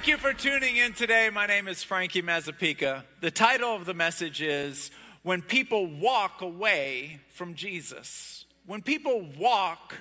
[0.00, 1.28] Thank you for tuning in today.
[1.28, 3.02] My name is Frankie Mazapika.
[3.20, 4.90] The title of the message is
[5.24, 8.46] When People Walk Away from Jesus.
[8.64, 9.96] When people walk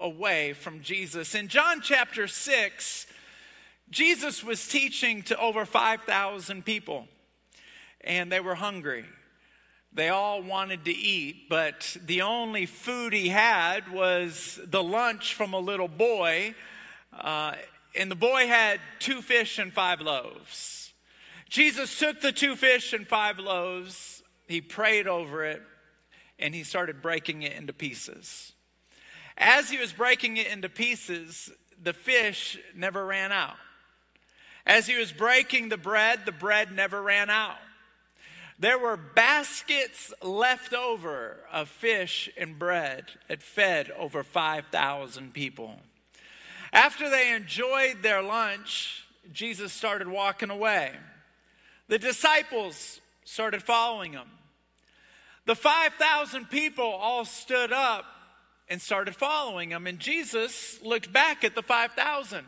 [0.00, 1.34] away from Jesus.
[1.34, 3.06] In John chapter 6,
[3.90, 7.06] Jesus was teaching to over 5,000 people,
[8.00, 9.04] and they were hungry.
[9.92, 15.52] They all wanted to eat, but the only food he had was the lunch from
[15.52, 16.54] a little boy.
[17.12, 17.52] Uh,
[17.94, 20.92] and the boy had two fish and five loaves.
[21.48, 25.62] Jesus took the two fish and five loaves, he prayed over it,
[26.38, 28.52] and he started breaking it into pieces.
[29.36, 31.50] As he was breaking it into pieces,
[31.82, 33.56] the fish never ran out.
[34.64, 37.58] As he was breaking the bread, the bread never ran out.
[38.58, 45.80] There were baskets left over of fish and bread that fed over 5,000 people.
[46.72, 50.92] After they enjoyed their lunch, Jesus started walking away.
[51.88, 54.28] The disciples started following him.
[55.44, 58.06] The 5,000 people all stood up
[58.68, 59.86] and started following him.
[59.86, 62.44] And Jesus looked back at the 5,000.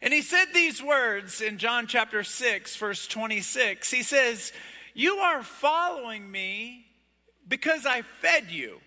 [0.00, 3.90] And he said these words in John chapter 6, verse 26.
[3.90, 4.52] He says,
[4.94, 6.86] You are following me
[7.48, 8.78] because I fed you,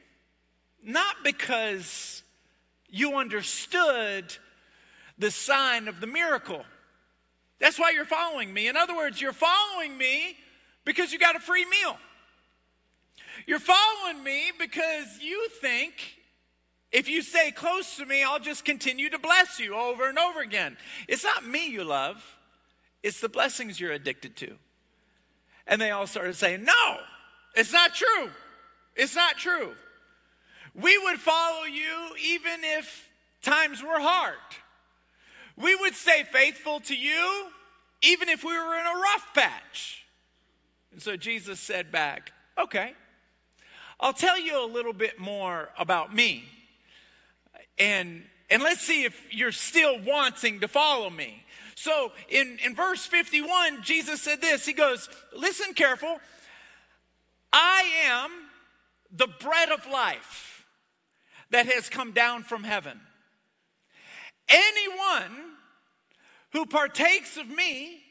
[0.84, 2.24] not because
[2.90, 4.36] you understood
[5.18, 6.64] the sign of the miracle.
[7.60, 8.68] That's why you're following me.
[8.68, 10.38] In other words, you're following me
[10.86, 11.98] because you got a free meal.
[13.46, 15.94] You're following me because you think
[16.92, 20.40] if you stay close to me, I'll just continue to bless you over and over
[20.40, 20.78] again.
[21.08, 22.24] It's not me you love,
[23.04, 24.56] it's the blessings you're addicted to.
[25.68, 26.98] And they all started saying, No,
[27.56, 28.30] it's not true.
[28.96, 29.74] It's not true.
[30.82, 33.10] We would follow you even if
[33.42, 34.36] times were hard.
[35.58, 37.48] We would stay faithful to you
[38.02, 40.06] even if we were in a rough patch.
[40.92, 42.94] And so Jesus said back, Okay,
[44.00, 46.46] I'll tell you a little bit more about me.
[47.78, 51.44] And, and let's see if you're still wanting to follow me.
[51.76, 56.20] So in, in verse 51, Jesus said this He goes, Listen careful.
[57.52, 58.32] I am
[59.12, 60.49] the bread of life
[61.52, 63.00] that has come down from heaven.
[64.48, 65.54] Anyone
[66.52, 68.02] who partakes of me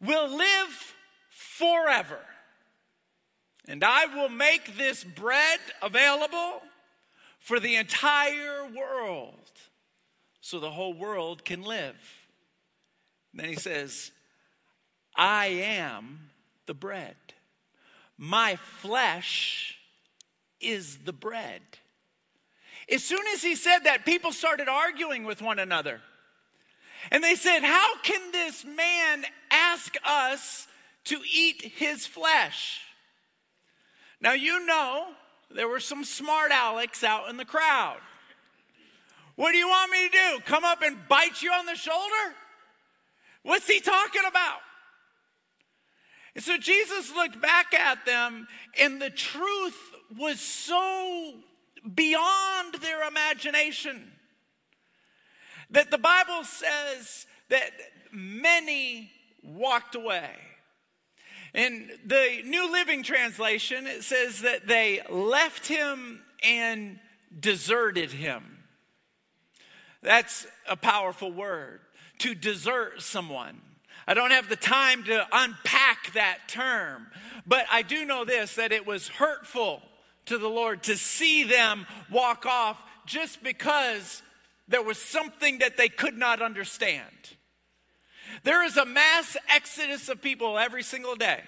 [0.00, 0.94] will live
[1.30, 2.18] forever.
[3.68, 6.62] And I will make this bread available
[7.38, 9.34] for the entire world
[10.40, 11.96] so the whole world can live.
[13.32, 14.12] And then he says,
[15.16, 16.30] I am
[16.66, 17.16] the bread.
[18.18, 19.76] My flesh
[20.60, 21.62] is the bread.
[22.90, 26.00] As soon as he said that, people started arguing with one another.
[27.10, 30.66] And they said, How can this man ask us
[31.04, 32.80] to eat his flesh?
[34.20, 35.08] Now, you know,
[35.50, 37.98] there were some smart Alex out in the crowd.
[39.36, 40.38] What do you want me to do?
[40.44, 42.34] Come up and bite you on the shoulder?
[43.42, 44.60] What's he talking about?
[46.34, 48.48] And so Jesus looked back at them,
[48.78, 49.78] and the truth
[50.18, 51.34] was so
[51.94, 54.12] beyond their imagination.
[55.70, 57.70] That the Bible says that
[58.12, 59.10] many
[59.42, 60.30] walked away.
[61.54, 66.98] In the New Living Translation, it says that they left him and
[67.38, 68.58] deserted him.
[70.02, 71.80] That's a powerful word,
[72.18, 73.60] to desert someone.
[74.06, 77.08] I don't have the time to unpack that term,
[77.46, 79.82] but I do know this that it was hurtful
[80.26, 84.22] to the Lord to see them walk off just because
[84.68, 87.04] there was something that they could not understand.
[88.42, 91.40] There is a mass exodus of people every single day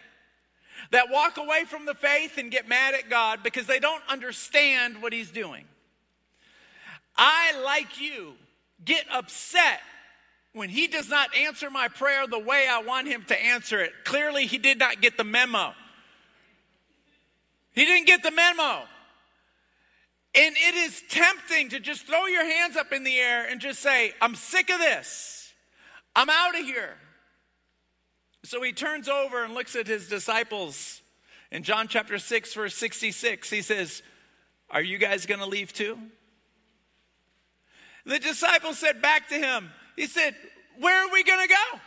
[0.93, 5.03] that walk away from the faith and get mad at God because they don't understand
[5.03, 5.65] what He's doing.
[7.17, 8.35] I, like you,
[8.85, 9.81] get upset
[10.53, 13.93] when He does not answer my prayer the way I want Him to answer it.
[14.05, 15.75] Clearly, He did not get the memo.
[17.79, 18.83] He didn't get the memo.
[20.35, 23.79] And it is tempting to just throw your hands up in the air and just
[23.79, 25.55] say, I'm sick of this.
[26.17, 26.97] I'm out of here.
[28.43, 31.03] So he turns over and looks at his disciples
[31.53, 33.49] in John chapter 6, verse 66.
[33.49, 34.03] He says,
[34.71, 35.99] Are you guys going to leave too?
[38.05, 40.35] The disciples said back to him, He said,
[40.81, 41.81] Where are we going to go?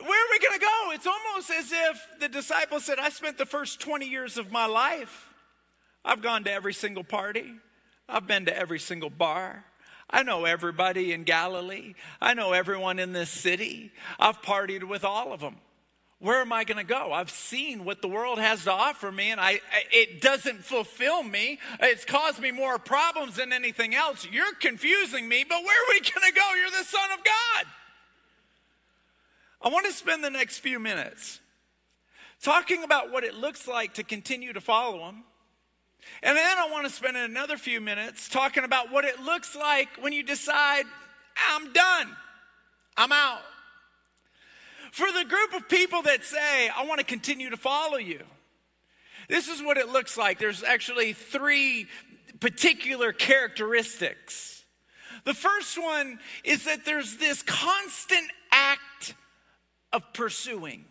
[0.00, 0.90] Where are we going to go?
[0.92, 4.66] It's almost as if the disciple said, I spent the first 20 years of my
[4.66, 5.32] life.
[6.04, 7.52] I've gone to every single party,
[8.08, 9.64] I've been to every single bar,
[10.10, 11.94] I know everybody in Galilee.
[12.20, 13.92] I know everyone in this city.
[14.18, 15.56] I've partied with all of them.
[16.20, 17.12] Where am I going to go?
[17.12, 19.60] I've seen what the world has to offer me, and I,
[19.92, 21.60] it doesn't fulfill me.
[21.80, 24.26] It's caused me more problems than anything else.
[24.28, 26.54] You're confusing me, but where are we going to go?
[26.54, 27.66] You're the Son of God.
[29.60, 31.40] I want to spend the next few minutes
[32.42, 35.24] talking about what it looks like to continue to follow Him.
[36.22, 39.88] And then I want to spend another few minutes talking about what it looks like
[40.00, 40.84] when you decide,
[41.50, 42.16] I'm done,
[42.96, 43.42] I'm out.
[44.92, 48.22] For the group of people that say, I want to continue to follow you,
[49.28, 50.38] this is what it looks like.
[50.38, 51.86] There's actually three
[52.40, 54.64] particular characteristics.
[55.24, 59.14] The first one is that there's this constant act
[59.92, 60.84] of pursuing.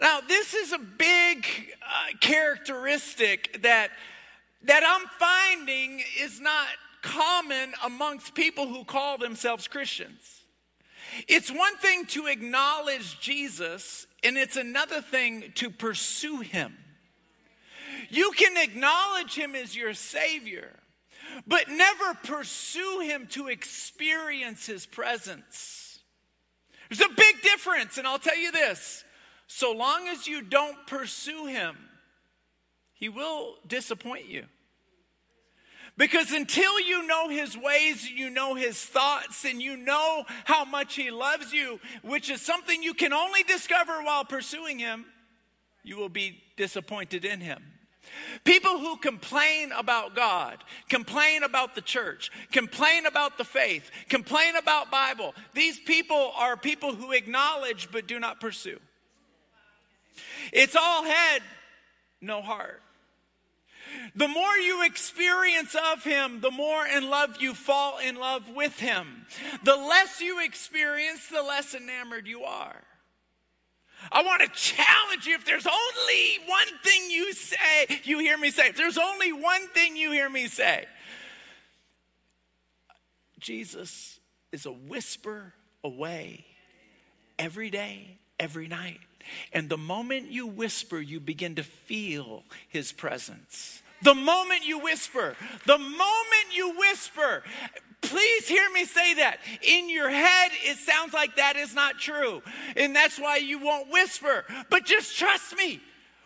[0.00, 1.46] Now, this is a big
[1.82, 3.90] uh, characteristic that,
[4.64, 6.66] that I'm finding is not
[7.02, 10.42] common amongst people who call themselves Christians.
[11.28, 16.76] It's one thing to acknowledge Jesus, and it's another thing to pursue him.
[18.08, 20.70] You can acknowledge him as your Savior,
[21.46, 25.83] but never pursue him to experience his presence.
[26.94, 29.02] There's a big difference, and I'll tell you this
[29.48, 31.76] so long as you don't pursue him,
[32.92, 34.44] he will disappoint you.
[35.96, 40.94] Because until you know his ways, you know his thoughts, and you know how much
[40.94, 45.04] he loves you, which is something you can only discover while pursuing him,
[45.82, 47.62] you will be disappointed in him.
[48.44, 50.58] People who complain about God,
[50.88, 56.94] complain about the church, complain about the faith, complain about Bible, these people are people
[56.94, 58.78] who acknowledge but do not pursue.
[60.52, 61.42] It's all head,
[62.20, 62.82] no heart.
[64.14, 68.78] The more you experience of Him, the more in love you fall in love with
[68.78, 69.26] Him.
[69.62, 72.82] The less you experience, the less enamored you are.
[74.12, 78.50] I want to challenge you if there's only one thing you say, you hear me
[78.50, 80.86] say, if there's only one thing you hear me say,
[83.38, 84.18] Jesus
[84.52, 85.52] is a whisper
[85.82, 86.44] away
[87.38, 89.00] every day, every night.
[89.52, 93.82] And the moment you whisper, you begin to feel his presence.
[94.02, 95.36] The moment you whisper,
[95.66, 97.42] the moment you whisper,
[98.08, 99.38] please hear me say that.
[99.62, 102.42] In your head, it sounds like that is not true.
[102.76, 104.44] And that's why you won't whisper.
[104.70, 105.80] But just trust me,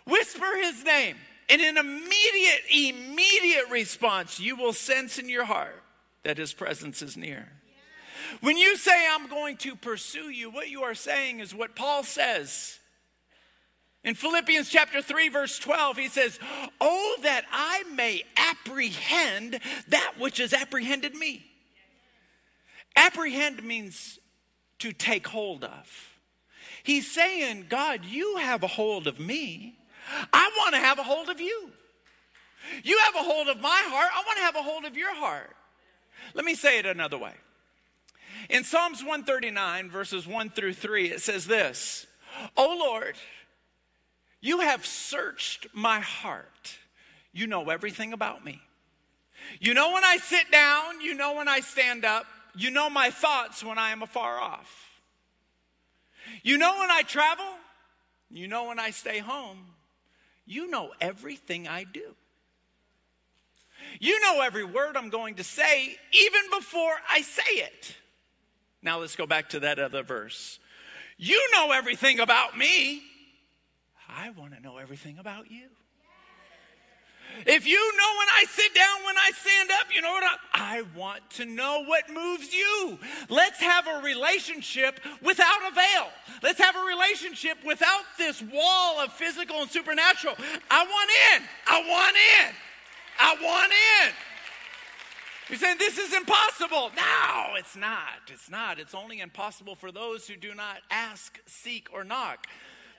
[0.06, 1.16] whisper his name.
[1.50, 5.82] And an immediate, immediate response, you will sense in your heart
[6.24, 7.48] that his presence is near.
[8.40, 12.02] When you say, I'm going to pursue you, what you are saying is what Paul
[12.02, 12.78] says
[14.04, 16.38] in Philippians chapter 3, verse 12, he says,
[16.80, 21.44] Oh, that I may apprehend that which has apprehended me.
[22.98, 24.18] Apprehend means
[24.80, 26.10] to take hold of.
[26.82, 29.78] He's saying, God, you have a hold of me.
[30.32, 31.70] I want to have a hold of you.
[32.82, 34.10] You have a hold of my heart.
[34.12, 35.54] I want to have a hold of your heart.
[36.34, 37.34] Let me say it another way.
[38.50, 42.06] In Psalms 139, verses 1 through 3, it says this
[42.56, 43.14] Oh Lord,
[44.40, 46.78] you have searched my heart.
[47.32, 48.60] You know everything about me.
[49.60, 52.26] You know when I sit down, you know when I stand up,
[52.58, 55.00] you know my thoughts when I am afar off.
[56.42, 57.46] You know when I travel,
[58.30, 59.58] you know when I stay home.
[60.44, 62.14] You know everything I do.
[64.00, 67.94] You know every word I'm going to say, even before I say it.
[68.82, 70.58] Now let's go back to that other verse.
[71.16, 73.02] You know everything about me.
[74.08, 75.68] I want to know everything about you.
[77.46, 80.24] If you know when I sit down, when I stand up, you know what?
[80.24, 82.98] I, I, want to know what moves you.
[83.28, 86.08] Let's have a relationship without a veil.
[86.42, 90.34] Let's have a relationship without this wall of physical and supernatural.
[90.70, 91.48] I want in.
[91.66, 92.54] I want in.
[93.18, 94.14] I want in.
[95.48, 96.90] You're saying this is impossible.
[96.94, 98.20] No, it's not.
[98.30, 98.78] It's not.
[98.78, 102.46] It's only impossible for those who do not ask, seek, or knock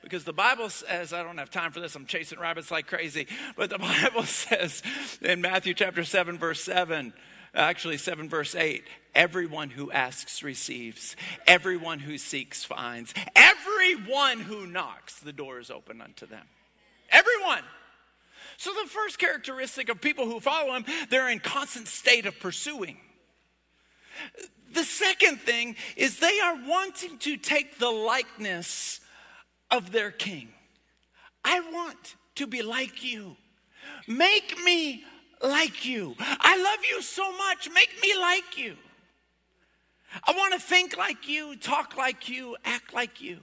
[0.01, 3.27] because the Bible says, I don't have time for this, I'm chasing rabbits like crazy,
[3.55, 4.81] but the Bible says
[5.21, 7.13] in Matthew chapter 7, verse 7,
[7.53, 8.83] actually 7 verse 8
[9.15, 11.15] everyone who asks receives.
[11.47, 13.13] Everyone who seeks finds.
[13.35, 16.45] Everyone who knocks the door is open unto them.
[17.11, 17.63] Everyone.
[18.57, 22.97] So the first characteristic of people who follow him they're in constant state of pursuing.
[24.73, 28.99] The second thing is they are wanting to take the likeness
[29.71, 30.49] of their king.
[31.43, 33.35] I want to be like you.
[34.07, 35.03] Make me
[35.41, 36.15] like you.
[36.19, 37.69] I love you so much.
[37.73, 38.75] Make me like you.
[40.27, 43.37] I want to think like you, talk like you, act like you.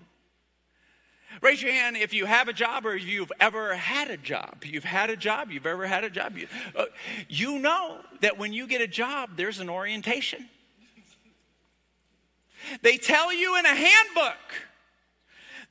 [1.42, 4.64] Raise your hand if you have a job or if you've ever had a job.
[4.64, 6.36] You've had a job, you've ever had a job.
[6.36, 6.86] You, uh,
[7.28, 10.48] you know that when you get a job, there's an orientation.
[12.82, 14.38] They tell you in a handbook,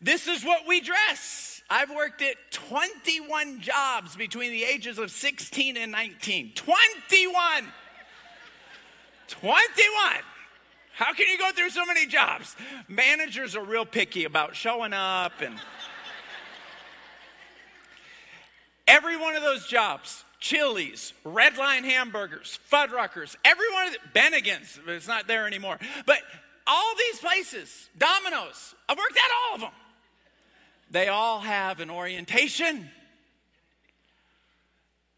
[0.01, 1.61] this is what we dress.
[1.69, 6.51] I've worked at 21 jobs between the ages of 16 and 19.
[6.53, 7.65] 21!
[9.27, 10.23] 21!
[10.93, 12.55] How can you go through so many jobs?
[12.87, 15.59] Managers are real picky about showing up and
[18.87, 24.79] every one of those jobs Chili's, Red Line Hamburgers, Fuddruckers, every one of the, Bennigan's,
[24.87, 25.79] it's not there anymore.
[26.05, 26.19] But
[26.67, 29.71] all these places, Domino's, I've worked at all of them.
[30.91, 32.89] They all have an orientation.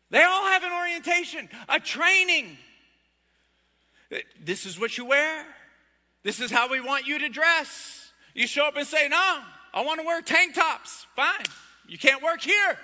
[0.10, 2.58] They all have an orientation, a training.
[4.40, 5.46] This is what you wear.
[6.24, 8.12] This is how we want you to dress.
[8.34, 9.42] You show up and say, No,
[9.74, 11.06] I want to wear tank tops.
[11.16, 11.46] Fine.
[11.88, 12.78] You can't work here.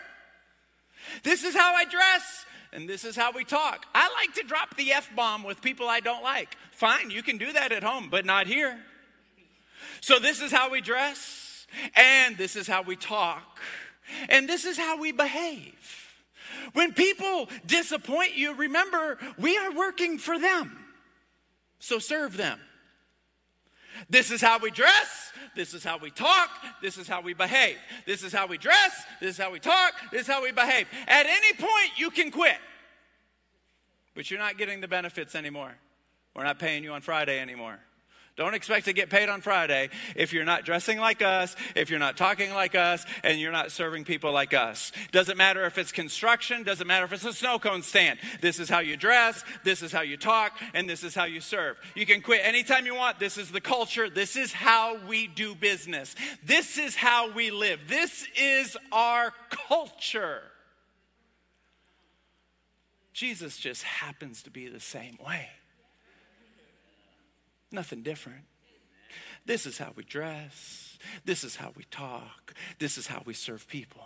[1.24, 3.86] This is how I dress, and this is how we talk.
[3.94, 6.58] I like to drop the F bomb with people I don't like.
[6.72, 8.80] Fine, you can do that at home, but not here.
[10.02, 11.43] So, this is how we dress,
[11.96, 13.60] and this is how we talk,
[14.30, 16.04] and this is how we behave.
[16.74, 20.78] When people disappoint you, remember, we are working for them.
[21.80, 22.60] So, serve them.
[24.10, 25.32] This is how we dress.
[25.56, 26.50] This is how we talk.
[26.82, 27.78] This is how we behave.
[28.06, 29.04] This is how we dress.
[29.20, 29.94] This is how we talk.
[30.12, 30.88] This is how we behave.
[31.08, 32.58] At any point, you can quit.
[34.16, 35.74] But you're not getting the benefits anymore.
[36.36, 37.80] We're not paying you on Friday anymore.
[38.36, 42.00] Don't expect to get paid on Friday if you're not dressing like us, if you're
[42.00, 44.92] not talking like us, and you're not serving people like us.
[45.12, 48.18] Doesn't matter if it's construction, doesn't matter if it's a snow cone stand.
[48.42, 51.42] This is how you dress, this is how you talk, and this is how you
[51.42, 51.80] serve.
[51.94, 53.20] You can quit anytime you want.
[53.20, 54.10] This is the culture.
[54.10, 56.16] This is how we do business.
[56.44, 57.82] This is how we live.
[57.88, 60.42] This is our culture.
[63.14, 65.50] Jesus just happens to be the same way.
[67.74, 68.46] Nothing different.
[69.46, 70.98] This is how we dress.
[71.26, 72.54] This is how we talk.
[72.80, 74.06] This is how we serve people.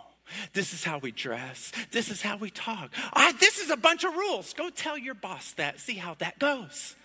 [0.52, 1.70] This is how we dress.
[1.92, 2.90] This is how we talk.
[3.12, 4.52] Ah, this is a bunch of rules.
[4.54, 5.80] Go tell your boss that.
[5.80, 6.96] See how that goes.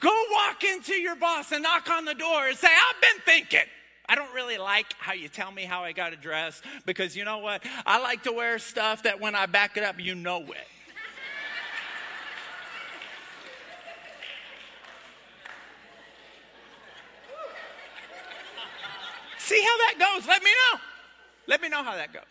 [0.00, 3.68] Go walk into your boss and knock on the door and say, I've been thinking.
[4.06, 7.24] I don't really like how you tell me how I got to dress because you
[7.24, 7.64] know what?
[7.86, 10.68] I like to wear stuff that when I back it up, you know it.
[19.44, 20.26] See how that goes.
[20.26, 20.80] Let me know.
[21.46, 22.22] Let me know how that goes.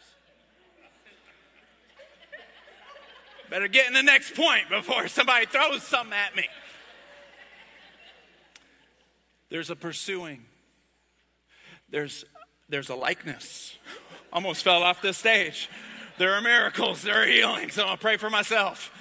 [3.51, 6.45] Better get in the next point before somebody throws something at me.
[9.49, 10.43] There's a pursuing.
[11.91, 12.25] There's
[12.67, 13.77] there's a likeness.
[14.31, 15.69] Almost fell off this stage.
[16.17, 17.77] There are miracles, there are healings.
[17.77, 18.91] I'm gonna pray for myself.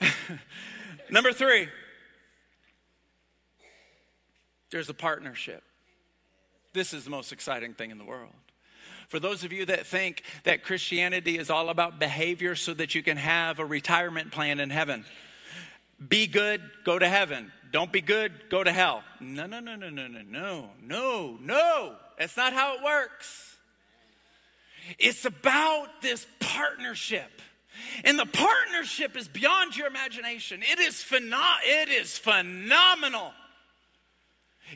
[1.10, 1.66] Number three,
[4.70, 5.64] there's a partnership.
[6.74, 8.32] This is the most exciting thing in the world.
[9.08, 13.02] For those of you that think that Christianity is all about behavior so that you
[13.02, 15.04] can have a retirement plan in heaven,
[16.06, 17.52] be good, go to heaven.
[17.70, 19.04] Don't be good, go to hell.
[19.20, 21.96] No, no, no, no, no, no, no, no, no.
[22.18, 23.56] That's not how it works.
[24.98, 27.40] It's about this partnership.
[28.04, 30.60] And the partnership is beyond your imagination.
[30.62, 33.32] It is, pheno- it is phenomenal.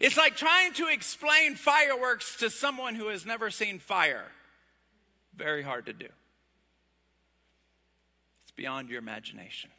[0.01, 4.27] It's like trying to explain fireworks to someone who has never seen fire.
[5.35, 6.09] Very hard to do.
[8.43, 9.71] It's beyond your imagination.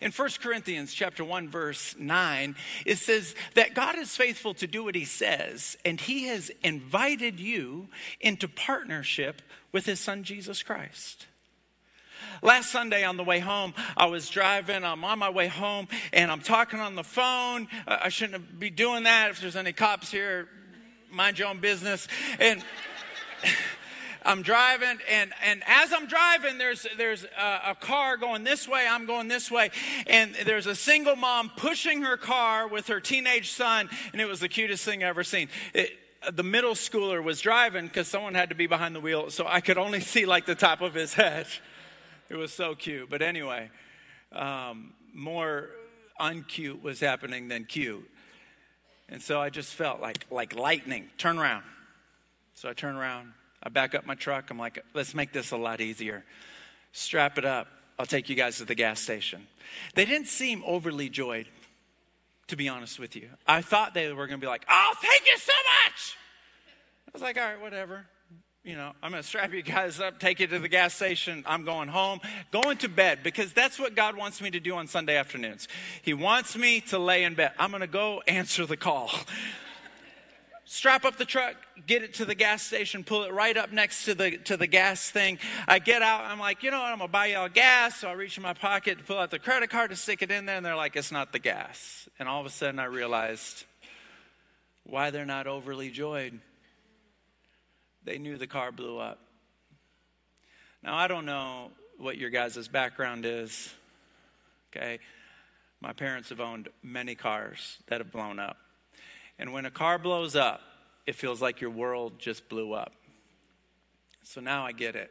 [0.00, 4.84] In 1 Corinthians chapter 1 verse 9, it says that God is faithful to do
[4.84, 7.88] what he says and he has invited you
[8.20, 9.42] into partnership
[9.72, 11.26] with his son Jesus Christ.
[12.42, 16.30] Last Sunday on the way home, I was driving, I'm on my way home, and
[16.30, 17.68] I'm talking on the phone.
[17.86, 19.30] I shouldn't be doing that.
[19.30, 20.48] If there's any cops here,
[21.10, 22.06] mind your own business.
[22.38, 22.62] And
[24.24, 28.86] I'm driving, and, and as I'm driving, there's, there's a, a, car going this way,
[28.88, 29.70] I'm going this way,
[30.06, 34.40] and there's a single mom pushing her car with her teenage son, and it was
[34.40, 35.48] the cutest thing I've ever seen.
[35.72, 35.92] It,
[36.32, 39.60] the middle schooler was driving because someone had to be behind the wheel, so I
[39.60, 41.46] could only see like the top of his head.
[42.30, 43.08] It was so cute.
[43.08, 43.70] But anyway,
[44.32, 45.70] um, more
[46.20, 48.08] uncute was happening than cute.
[49.08, 51.08] And so I just felt like like lightning.
[51.16, 51.64] Turn around.
[52.54, 53.32] So I turn around.
[53.62, 54.50] I back up my truck.
[54.50, 56.24] I'm like, let's make this a lot easier.
[56.92, 57.68] Strap it up.
[57.98, 59.46] I'll take you guys to the gas station.
[59.94, 61.46] They didn't seem overly joyed,
[62.46, 63.28] to be honest with you.
[63.46, 65.52] I thought they were going to be like, oh, thank you so
[65.84, 66.16] much.
[67.08, 68.06] I was like, all right, whatever.
[68.68, 71.42] You know, I'm going to strap you guys up, take you to the gas station.
[71.46, 72.20] I'm going home,
[72.50, 75.68] going to bed, because that's what God wants me to do on Sunday afternoons.
[76.02, 77.52] He wants me to lay in bed.
[77.58, 79.10] I'm going to go answer the call.
[80.66, 81.54] strap up the truck,
[81.86, 84.66] get it to the gas station, pull it right up next to the to the
[84.66, 85.38] gas thing.
[85.66, 87.96] I get out, I'm like, you know what, I'm gonna buy y'all gas.
[87.96, 90.44] So I reach in my pocket pull out the credit card to stick it in
[90.44, 92.06] there, and they're like, it's not the gas.
[92.18, 93.64] And all of a sudden I realized
[94.84, 96.38] why they're not overly joyed.
[98.08, 99.18] They knew the car blew up.
[100.82, 103.70] Now I don't know what your guys' background is.
[104.72, 104.98] Okay.
[105.82, 108.56] My parents have owned many cars that have blown up.
[109.38, 110.62] And when a car blows up,
[111.06, 112.94] it feels like your world just blew up.
[114.22, 115.10] So now I get it.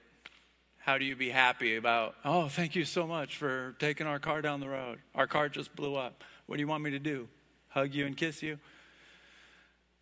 [0.80, 4.42] How do you be happy about, oh, thank you so much for taking our car
[4.42, 4.98] down the road?
[5.14, 6.24] Our car just blew up.
[6.48, 7.28] What do you want me to do?
[7.68, 8.58] Hug you and kiss you?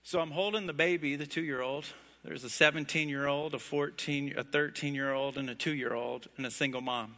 [0.01, 1.83] So I'm holding the baby, the two year old.
[2.25, 5.93] There's a 17 year old, a 14, a 13 year old, and a two year
[5.93, 7.17] old, and a single mom.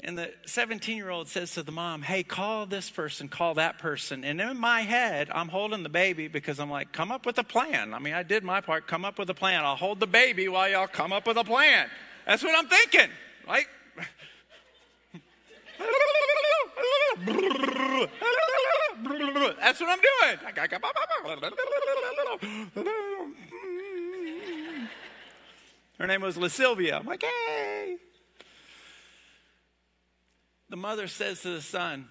[0.00, 3.78] And the 17 year old says to the mom, Hey, call this person, call that
[3.78, 4.22] person.
[4.22, 7.44] And in my head, I'm holding the baby because I'm like, Come up with a
[7.44, 7.94] plan.
[7.94, 9.64] I mean, I did my part, come up with a plan.
[9.64, 11.88] I'll hold the baby while y'all come up with a plan.
[12.26, 13.08] That's what I'm thinking.
[13.48, 13.66] Like,
[19.04, 20.36] that's what I'm doing.
[25.98, 26.98] Her name was La Sylvia.
[26.98, 27.98] I'm like, hey
[30.74, 32.08] the mother says to the son,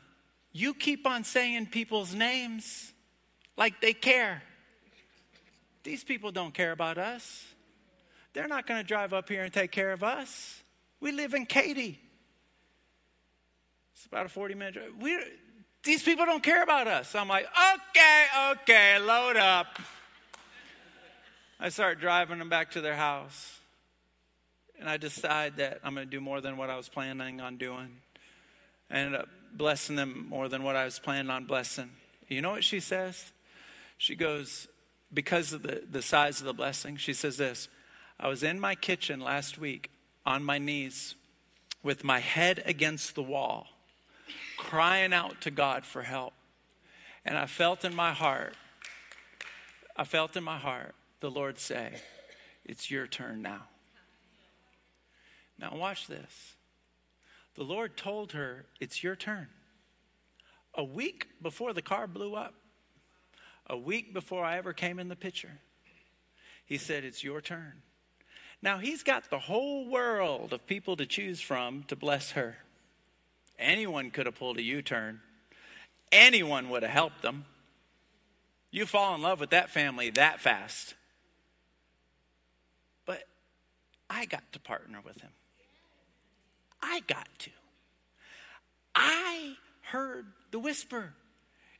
[0.53, 2.93] You keep on saying people's names
[3.57, 4.41] like they care.
[5.83, 7.43] These people don't care about us.
[8.31, 10.63] They're not going to drive up here and take care of us.
[11.01, 11.99] We live in Katy.
[13.93, 14.91] It's about a 40 minute drive.
[14.97, 15.19] We,
[15.83, 17.13] these people don't care about us.
[17.15, 17.45] I'm like,
[17.89, 19.79] okay, okay, load up.
[21.59, 23.59] I start driving them back to their house.
[24.79, 27.57] And I decide that I'm going to do more than what I was planning on
[27.57, 27.89] doing.
[28.89, 31.89] I ended up blessing them more than what I was planning on blessing.
[32.27, 33.31] You know what she says?
[33.97, 34.67] She goes,
[35.13, 37.69] because of the, the size of the blessing, she says this
[38.19, 39.91] I was in my kitchen last week
[40.25, 41.15] on my knees
[41.81, 43.67] with my head against the wall,
[44.57, 46.33] crying out to God for help.
[47.25, 48.55] And I felt in my heart,
[49.95, 51.93] I felt in my heart the Lord say,
[52.65, 53.63] It's your turn now.
[55.59, 56.55] Now, watch this.
[57.55, 59.47] The Lord told her, It's your turn.
[60.75, 62.55] A week before the car blew up,
[63.67, 65.59] a week before I ever came in the picture,
[66.65, 67.83] He said, It's your turn.
[68.61, 72.57] Now, He's got the whole world of people to choose from to bless her.
[73.59, 75.21] Anyone could have pulled a U turn,
[76.11, 77.45] anyone would have helped them.
[78.71, 80.95] You fall in love with that family that fast.
[83.05, 83.23] But
[84.09, 85.29] I got to partner with him.
[86.81, 87.51] I got to.
[88.95, 91.13] I heard the whisper.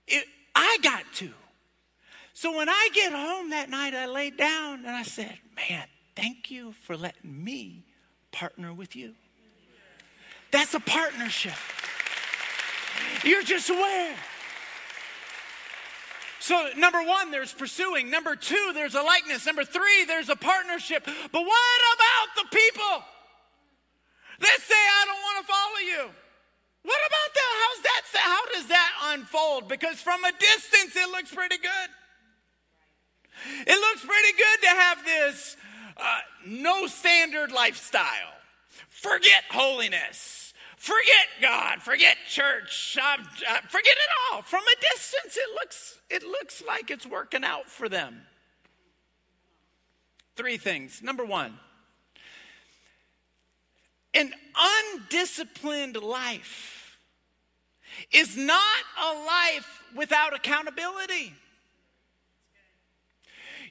[0.08, 1.32] It, I got to.
[2.34, 6.50] So when I get home that night, I laid down and I said, Man, thank
[6.50, 7.84] you for letting me
[8.32, 9.14] partner with you.
[10.54, 11.58] That's a partnership.
[13.24, 14.16] You're just aware.
[16.40, 18.12] So, number one, there's pursuing.
[18.12, 19.48] Number two, there's a likeness.
[19.48, 21.06] Number three, there's a partnership.
[21.06, 23.04] But what about the people?
[24.42, 26.12] Let's say I don't want to follow you.
[26.84, 27.54] What about that?
[27.64, 28.02] How's that?
[28.14, 29.68] How does that unfold?
[29.68, 31.90] Because from a distance, it looks pretty good.
[33.66, 35.58] It looks pretty good to have this
[35.98, 38.38] uh, no standard lifestyle.
[38.90, 40.43] Forget holiness.
[40.84, 41.82] Forget God.
[41.82, 42.98] Forget church.
[43.02, 43.16] Uh,
[43.70, 44.42] forget it all.
[44.42, 48.24] From a distance, it looks it looks like it's working out for them.
[50.36, 51.02] Three things.
[51.02, 51.58] Number one,
[54.14, 54.34] an
[54.94, 56.98] undisciplined life
[58.12, 61.34] is not a life without accountability.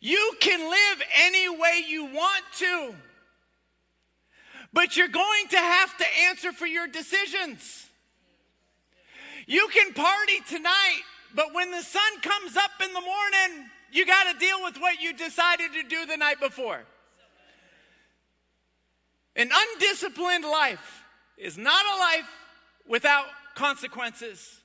[0.01, 2.95] You can live any way you want to,
[4.73, 7.87] but you're going to have to answer for your decisions.
[9.47, 11.03] You can party tonight,
[11.35, 15.01] but when the sun comes up in the morning, you got to deal with what
[15.01, 16.83] you decided to do the night before.
[19.37, 21.03] An undisciplined life
[21.37, 22.31] is not a life
[22.87, 24.61] without consequences.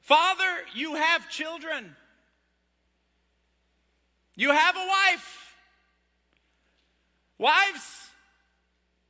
[0.00, 1.94] Father, you have children.
[4.36, 5.47] You have a wife.
[7.38, 8.10] Wives,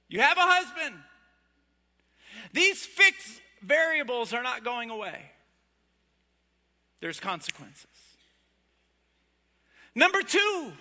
[0.09, 0.95] You have a husband.
[2.53, 5.31] These fixed variables are not going away,
[7.01, 7.87] there's consequences.
[9.95, 10.73] Number two,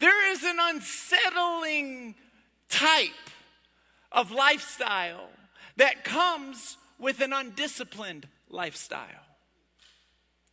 [0.00, 2.14] there is an unsettling
[2.68, 3.10] type
[4.10, 5.28] of lifestyle
[5.76, 9.06] that comes with an undisciplined lifestyle.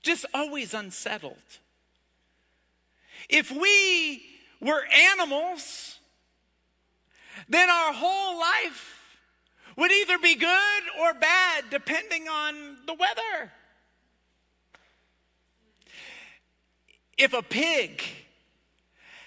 [0.03, 1.35] Just always unsettled.
[3.27, 5.99] If we were animals,
[7.47, 8.97] then our whole life
[9.75, 13.51] would either be good or bad depending on the weather.
[17.17, 18.01] If a pig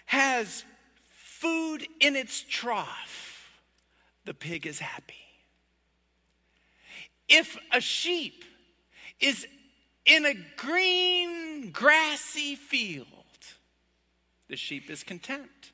[0.06, 0.64] has
[1.38, 3.48] food in its trough,
[4.24, 5.14] the pig is happy.
[7.28, 8.44] If a sheep
[9.20, 9.46] is
[10.04, 13.06] in a green, grassy field,
[14.50, 15.72] the sheep is content.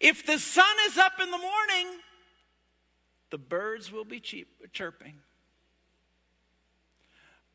[0.00, 2.00] If the sun is up in the morning,
[3.30, 5.14] the birds will be cheap, chirping.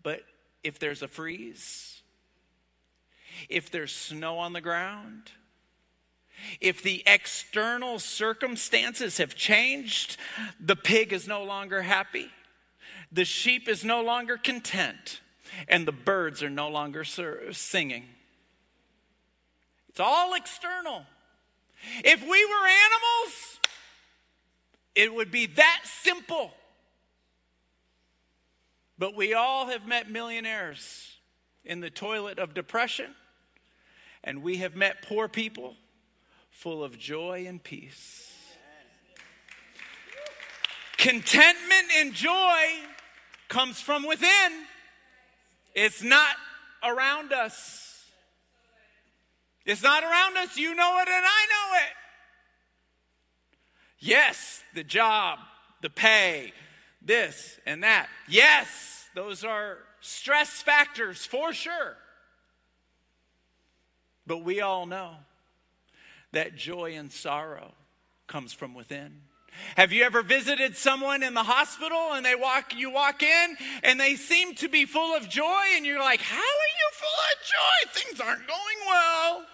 [0.03, 0.23] But
[0.63, 2.01] if there's a freeze,
[3.47, 5.31] if there's snow on the ground,
[6.59, 10.17] if the external circumstances have changed,
[10.59, 12.29] the pig is no longer happy,
[13.11, 15.21] the sheep is no longer content,
[15.67, 18.05] and the birds are no longer singing.
[19.91, 21.05] It's all external.
[22.05, 23.59] If we were animals,
[24.95, 26.53] it would be that simple.
[28.97, 31.11] But we all have met millionaires
[31.65, 33.13] in the toilet of depression,
[34.23, 35.75] and we have met poor people
[36.51, 38.31] full of joy and peace.
[40.95, 42.63] Contentment and joy
[43.49, 44.51] comes from within,
[45.75, 46.35] it's not
[46.81, 47.90] around us.
[49.71, 50.57] It's not around us.
[50.57, 51.93] You know it, and I know it.
[53.99, 55.39] Yes, the job,
[55.81, 56.51] the pay,
[57.01, 58.09] this and that.
[58.27, 61.95] Yes, those are stress factors for sure.
[64.27, 65.15] But we all know
[66.33, 67.71] that joy and sorrow
[68.27, 69.21] comes from within.
[69.77, 73.97] Have you ever visited someone in the hospital and they walk you walk in and
[73.97, 77.47] they seem to be full of joy and you're like, "How are you full of
[77.47, 78.01] joy?
[78.01, 79.45] Things aren't going well."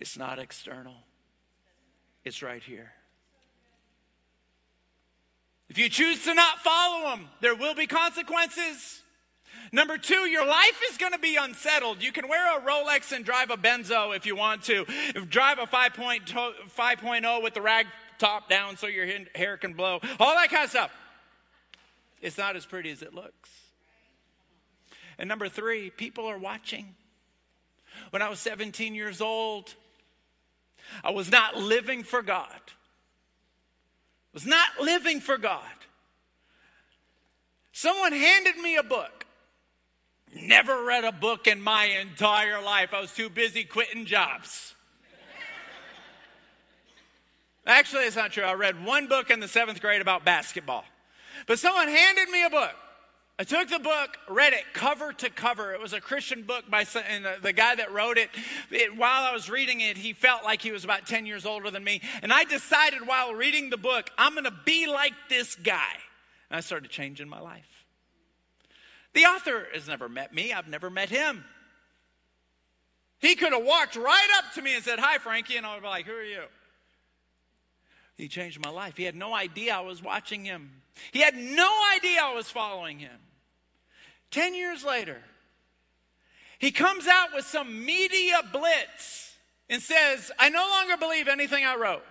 [0.00, 0.94] It's not external.
[2.24, 2.92] It's right here.
[5.68, 9.02] If you choose to not follow him, there will be consequences.
[9.72, 12.02] Number two, your life is going to be unsettled.
[12.02, 14.84] You can wear a Rolex and drive a Benzo if you want to.
[15.28, 17.86] Drive a 5.0 with the rag
[18.18, 20.00] top down so your hair can blow.
[20.20, 20.92] All that kind of stuff.
[22.20, 23.50] It's not as pretty as it looks.
[25.18, 26.94] And number three, people are watching.
[28.10, 29.74] When I was 17 years old,
[31.04, 32.48] I was not living for God.
[32.50, 35.62] I was not living for God.
[37.72, 39.26] Someone handed me a book.
[40.34, 42.92] Never read a book in my entire life.
[42.92, 44.74] I was too busy quitting jobs.
[47.66, 48.44] Actually, it's not true.
[48.44, 50.84] I read one book in the seventh grade about basketball.
[51.46, 52.74] But someone handed me a book.
[53.38, 55.74] I took the book, read it cover to cover.
[55.74, 58.30] It was a Christian book by and the guy that wrote it,
[58.70, 58.96] it.
[58.96, 61.84] While I was reading it, he felt like he was about 10 years older than
[61.84, 62.00] me.
[62.22, 65.92] And I decided while reading the book, I'm going to be like this guy.
[66.48, 67.84] And I started changing my life.
[69.12, 71.44] The author has never met me, I've never met him.
[73.18, 75.56] He could have walked right up to me and said, Hi, Frankie.
[75.56, 76.42] And I would be like, Who are you?
[78.16, 78.96] He changed my life.
[78.96, 82.98] He had no idea I was watching him, he had no idea I was following
[82.98, 83.18] him.
[84.36, 85.16] 10 years later,
[86.58, 89.34] he comes out with some media blitz
[89.70, 92.04] and says, I no longer believe anything I wrote.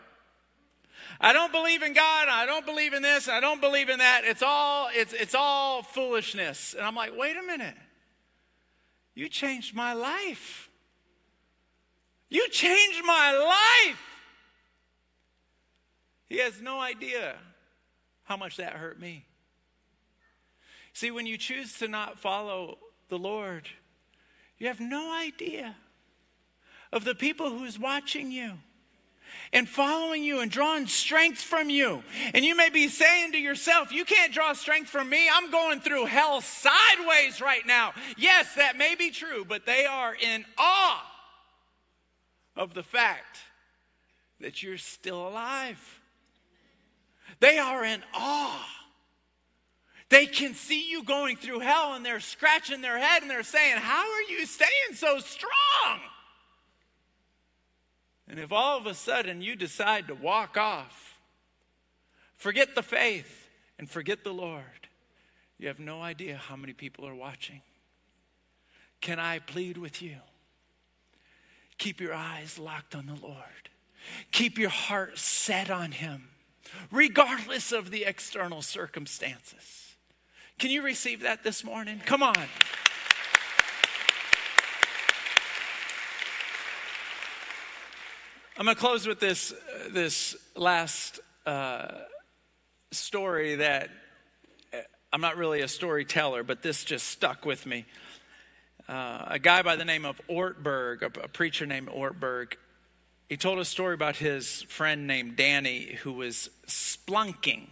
[1.22, 4.24] I don't believe in God, I don't believe in this, I don't believe in that.
[4.26, 6.74] It's all it's it's all foolishness.
[6.74, 7.78] And I'm like, "Wait a minute.
[9.14, 10.70] You changed my life.
[12.28, 14.02] You changed my life."
[16.26, 17.36] He has no idea
[18.24, 19.26] how much that hurt me.
[20.96, 22.78] See, when you choose to not follow
[23.10, 23.68] the Lord,
[24.58, 25.76] you have no idea
[26.94, 28.54] of the people who's watching you
[29.52, 32.02] and following you and drawing strength from you.
[32.34, 35.28] And you may be saying to yourself, You can't draw strength from me.
[35.30, 37.92] I'm going through hell sideways right now.
[38.18, 41.06] Yes, that may be true, but they are in awe
[42.56, 43.40] of the fact
[44.40, 46.00] that you're still alive.
[47.42, 48.85] They are in awe.
[50.10, 53.78] They can see you going through hell and they're scratching their head and they're saying,
[53.78, 56.00] How are you staying so strong?
[58.28, 61.18] And if all of a sudden you decide to walk off,
[62.38, 64.64] forget the faith and forget the Lord,
[65.58, 67.62] you have no idea how many people are watching.
[69.02, 70.18] Can I plead with you?
[71.78, 73.70] Keep your eyes locked on the Lord.
[74.32, 76.30] Keep your heart set on Him,
[76.92, 79.85] regardless of the external circumstances.
[80.58, 82.02] Can you receive that this morning?
[82.06, 82.34] Come on.
[88.58, 89.54] I'm going to close with this,
[89.92, 91.88] this last uh,
[92.92, 93.90] story that
[94.74, 94.78] uh,
[95.12, 97.86] I'm not really a storyteller, but this just stuck with me.
[98.88, 102.54] Uh, a guy by the name of Ortberg, a, a preacher named Ortberg,
[103.28, 107.68] he told a story about his friend named Danny who was splunking.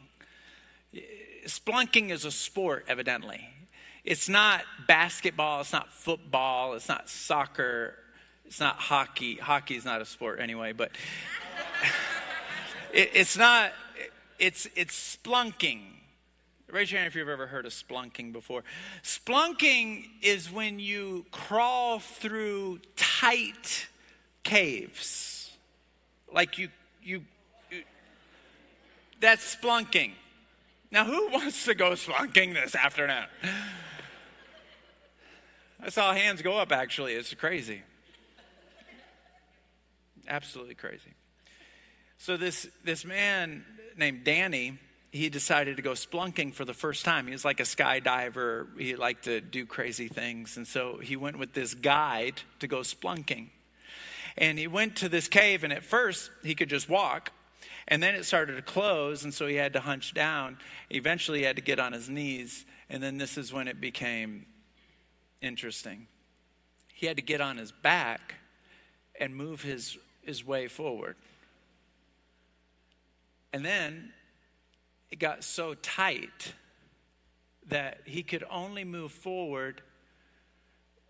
[1.45, 3.49] Splunking is a sport, evidently.
[4.03, 7.95] It's not basketball, it's not football, it's not soccer,
[8.45, 9.35] it's not hockey.
[9.35, 10.91] Hockey is not a sport anyway, but
[12.93, 13.71] it, it's not,
[14.39, 15.81] it's, it's splunking.
[16.69, 18.63] Raise your hand if you've ever heard of splunking before.
[19.03, 23.87] Splunking is when you crawl through tight
[24.43, 25.51] caves.
[26.33, 26.69] Like you,
[27.01, 27.23] you,
[27.71, 27.83] you
[29.21, 30.13] that's splunking.
[30.93, 33.25] Now, who wants to go splunking this afternoon?
[35.81, 37.13] I saw hands go up actually.
[37.13, 37.81] It's crazy.
[40.27, 41.15] Absolutely crazy.
[42.19, 43.65] So this this man
[43.97, 44.77] named Danny,
[45.11, 47.25] he decided to go splunking for the first time.
[47.25, 48.67] He was like a skydiver.
[48.79, 52.81] He liked to do crazy things, and so he went with this guide to go
[52.81, 53.47] splunking.
[54.37, 57.31] And he went to this cave, and at first he could just walk,
[57.87, 60.57] and then it started to close, and so he had to hunch down.
[60.89, 64.45] Eventually, he had to get on his knees, and then this is when it became
[65.41, 66.07] interesting.
[66.93, 68.35] He had to get on his back
[69.19, 71.15] and move his his way forward.
[73.51, 74.13] And then
[75.11, 76.53] it got so tight
[77.67, 79.81] that he could only move forward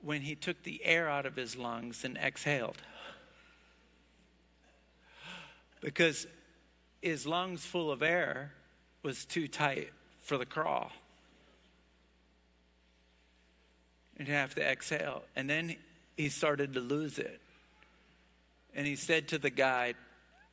[0.02, 2.82] when he took the air out of his lungs and exhaled.
[5.80, 6.28] Because
[7.04, 8.54] his lungs full of air
[9.04, 9.92] was too tight
[10.24, 10.92] for the crawl.
[14.18, 15.24] And he'd have to exhale.
[15.36, 15.76] And then
[16.16, 17.42] he started to lose it
[18.76, 19.96] and he said to the guide,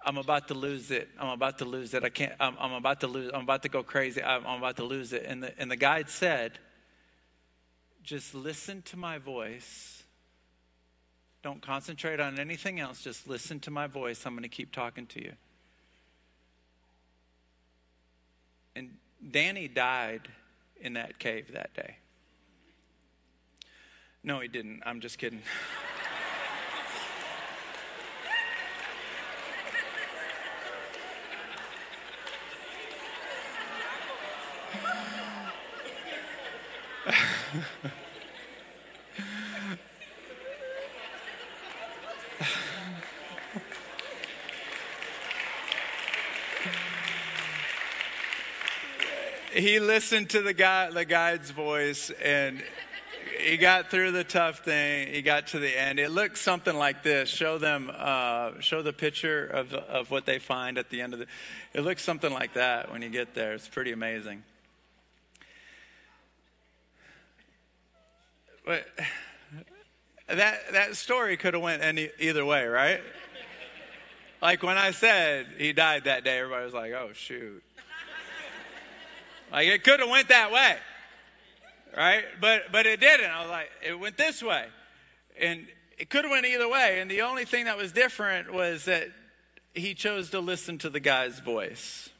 [0.03, 1.09] I'm about to lose it.
[1.19, 2.05] I'm about to lose it.
[2.05, 4.23] I can't, I'm, I'm about to lose, I'm about to go crazy.
[4.23, 5.25] I'm, I'm about to lose it.
[5.27, 6.59] And the, and the guide said,
[8.03, 10.03] just listen to my voice.
[11.43, 13.03] Don't concentrate on anything else.
[13.03, 14.25] Just listen to my voice.
[14.27, 15.33] I'm going to keep talking to you.
[18.75, 18.97] And
[19.31, 20.29] Danny died
[20.81, 21.97] in that cave that day.
[24.23, 24.83] No, he didn't.
[24.85, 25.43] I'm just kidding.
[49.61, 52.63] he listened to the guy, the guide's voice, and
[53.39, 55.13] he got through the tough thing.
[55.13, 55.99] He got to the end.
[55.99, 57.29] It looks something like this.
[57.29, 61.21] Show them, uh, show the picture of of what they find at the end of
[61.21, 61.27] the.
[61.75, 63.53] It looks something like that when you get there.
[63.53, 64.43] It's pretty amazing.
[68.65, 68.87] But
[70.29, 73.01] that that story could have went any either way, right?
[74.43, 77.63] Like when I said he died that day, everybody was like, "Oh shoot!"
[79.51, 80.77] Like it could have went that way,
[81.97, 82.25] right?
[82.41, 83.31] But but it didn't.
[83.31, 84.67] I was like, it went this way,
[85.39, 85.67] and
[85.99, 87.01] it could have went either way.
[87.01, 89.09] And the only thing that was different was that
[89.75, 92.11] he chose to listen to the guy's voice,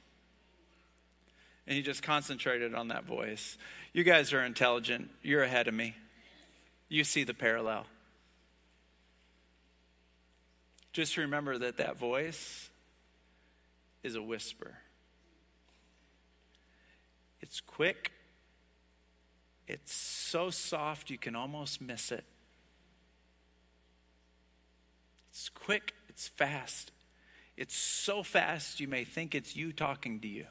[1.67, 3.57] and he just concentrated on that voice.
[3.93, 5.11] You guys are intelligent.
[5.23, 5.95] You're ahead of me
[6.91, 7.87] you see the parallel.
[10.93, 12.69] Just remember that that voice
[14.03, 14.75] is a whisper.
[17.41, 18.13] It's quick.
[19.67, 22.25] It's so soft you can almost miss it.
[25.31, 26.91] It's quick, it's fast.
[27.57, 30.47] It's so fast you may think it's you talking to you.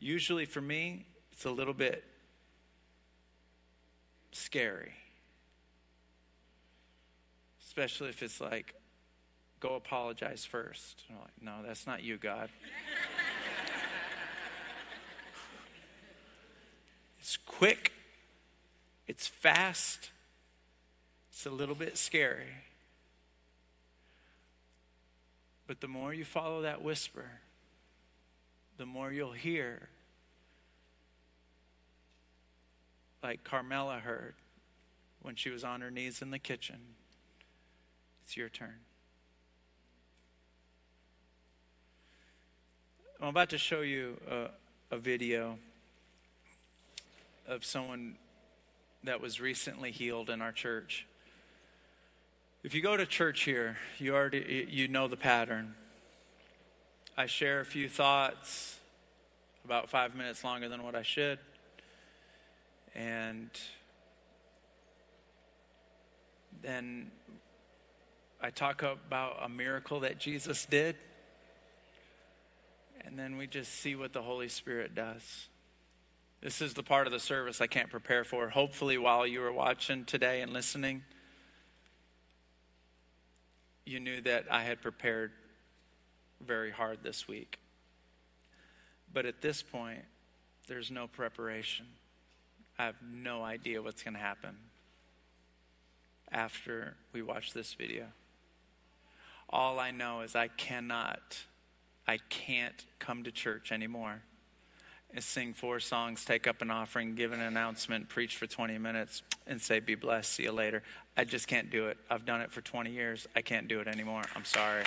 [0.00, 2.04] Usually for me, it's a little bit
[4.32, 4.92] scary.
[7.64, 8.74] Especially if it's like,
[9.64, 11.04] go apologize first.
[11.08, 12.50] I'm like, no, that's not you, God.
[17.18, 17.92] it's quick,
[19.08, 20.10] it's fast,
[21.30, 22.58] It's a little bit scary.
[25.66, 27.40] But the more you follow that whisper,
[28.76, 29.88] the more you'll hear,
[33.22, 34.34] like Carmela heard
[35.22, 36.80] when she was on her knees in the kitchen.
[38.24, 38.80] It's your turn.
[43.24, 44.48] I'm about to show you a,
[44.94, 45.56] a video
[47.48, 48.16] of someone
[49.04, 51.06] that was recently healed in our church.
[52.62, 55.74] If you go to church here, you already you know the pattern.
[57.16, 58.78] I share a few thoughts
[59.64, 61.38] about 5 minutes longer than what I should.
[62.94, 63.48] And
[66.60, 67.10] then
[68.42, 70.96] I talk about a miracle that Jesus did.
[73.04, 75.48] And then we just see what the Holy Spirit does.
[76.40, 78.48] This is the part of the service I can't prepare for.
[78.48, 81.02] Hopefully, while you were watching today and listening,
[83.86, 85.32] you knew that I had prepared
[86.40, 87.58] very hard this week.
[89.12, 90.04] But at this point,
[90.66, 91.86] there's no preparation.
[92.78, 94.56] I have no idea what's going to happen
[96.32, 98.06] after we watch this video.
[99.48, 101.38] All I know is I cannot,
[102.06, 104.22] I can't come to church anymore
[105.20, 109.62] sing four songs, take up an offering, give an announcement, preach for 20 minutes, and
[109.62, 110.82] say, Be blessed, see you later.
[111.16, 111.98] I just can't do it.
[112.10, 113.28] I've done it for 20 years.
[113.36, 114.22] I can't do it anymore.
[114.34, 114.82] I'm sorry.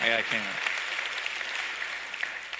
[0.00, 0.56] I, I can't.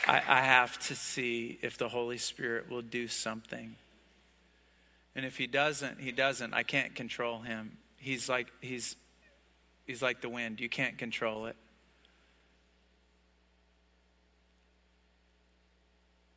[0.06, 3.76] I, I have to see if the Holy Spirit will do something.
[5.14, 6.54] And if he doesn't, he doesn't.
[6.54, 7.78] I can't control him.
[7.96, 8.96] He's like he's
[9.86, 10.60] he's like the wind.
[10.60, 11.56] You can't control it.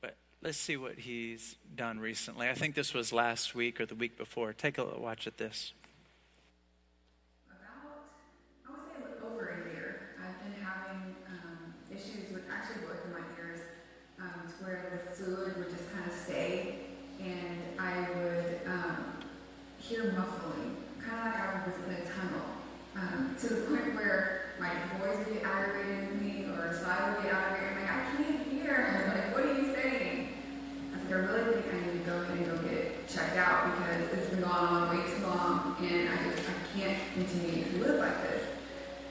[0.02, 2.50] But let's see what he's done recently.
[2.50, 4.54] I think this was last week or the week before.
[4.54, 5.74] Take a watch at this.
[19.90, 22.46] hear muffling, kind of like I was in a tunnel,
[22.96, 27.24] um, to the point where my boys would get aggravated with me, or Sly would
[27.24, 27.74] get aggravated.
[27.74, 28.70] I'm like, I can't hear.
[28.86, 30.30] I'm like, what are you saying?
[30.94, 33.36] I said, I really think I need to go in and go get it checked
[33.36, 37.64] out because it's been going on way too long, and I just I can't continue
[37.66, 38.44] to live like this.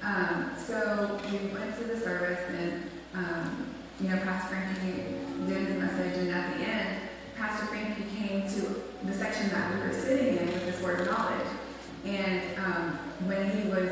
[0.01, 2.83] Um, so we went to the service, and
[3.15, 5.15] um, you know, Pastor Frankie
[5.47, 7.01] did his message, and at the end,
[7.39, 11.07] Pastor Frankie came to the section that we were sitting in with this word of
[11.07, 11.47] knowledge.
[12.05, 13.91] And um, when he was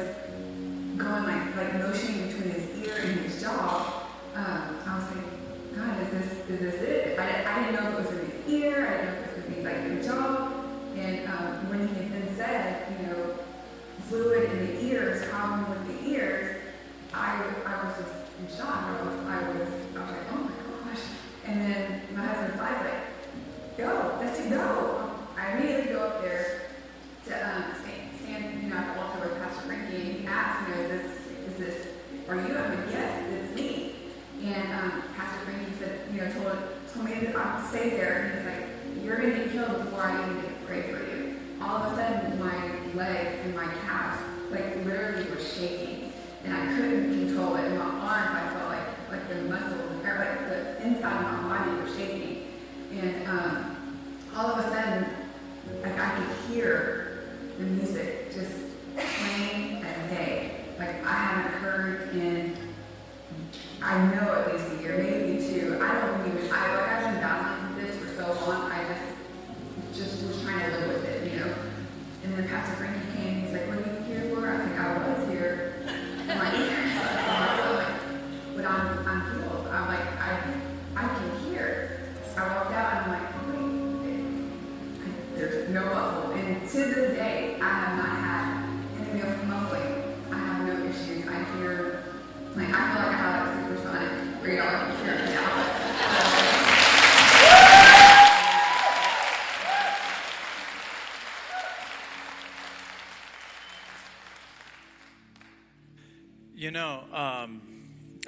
[0.99, 6.03] going like like motioning between his ear and his jaw, um, I was like, God,
[6.03, 7.19] is this is this it?
[7.19, 8.87] I, I didn't know if it was in to be ear.
[8.87, 10.56] I didn't know if it was going to like the jaw.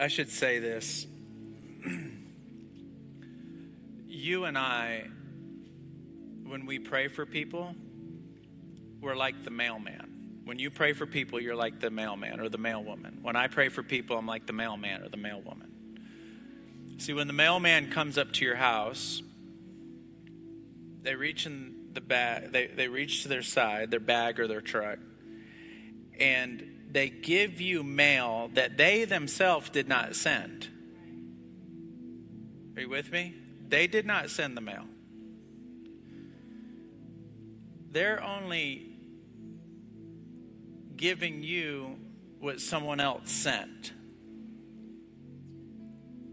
[0.08, 1.06] I should say this
[4.06, 5.06] you and I,
[6.46, 7.74] when we pray for people,
[9.02, 10.40] we're like the mailman.
[10.46, 13.20] When you pray for people, you're like the mailman or the mailwoman.
[13.20, 15.68] When I pray for people, I'm like the mailman or the mailwoman.
[16.96, 19.22] See, when the mailman comes up to your house,
[21.02, 24.62] they reach in the bag, they, they reach to their side, their bag or their
[24.62, 25.00] truck,
[26.18, 30.68] and they give you mail that they themselves did not send.
[32.76, 33.34] Are you with me?
[33.68, 34.84] They did not send the mail.
[37.90, 38.88] They're only
[40.96, 41.96] giving you
[42.40, 43.92] what someone else sent.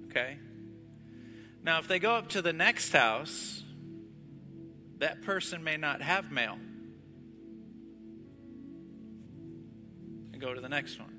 [0.09, 0.37] Okay?
[1.63, 3.63] Now, if they go up to the next house,
[4.99, 6.57] that person may not have mail.
[10.35, 11.17] And go to the next one.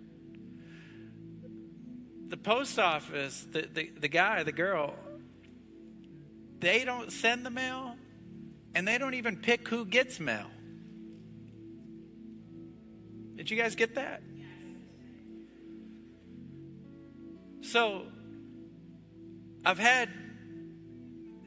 [2.28, 4.94] The post office, the, the, the guy, the girl,
[6.60, 7.96] they don't send the mail
[8.74, 10.48] and they don't even pick who gets mail.
[13.36, 14.22] Did you guys get that?
[17.62, 18.02] So,
[19.64, 20.10] I've had,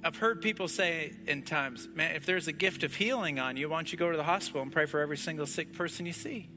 [0.03, 3.69] I've heard people say in times, man, if there's a gift of healing on you,
[3.69, 6.13] why don't you go to the hospital and pray for every single sick person you
[6.13, 6.49] see?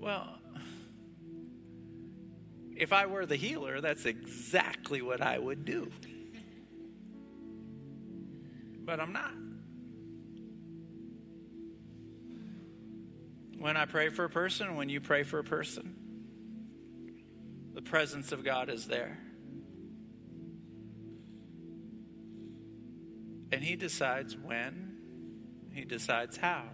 [0.00, 0.38] Well,
[2.74, 5.90] if I were the healer, that's exactly what I would do.
[8.82, 9.32] But I'm not.
[13.58, 15.94] When I pray for a person, when you pray for a person,
[17.74, 19.18] the presence of God is there.
[23.52, 24.96] And He decides when,
[25.72, 26.64] He decides how.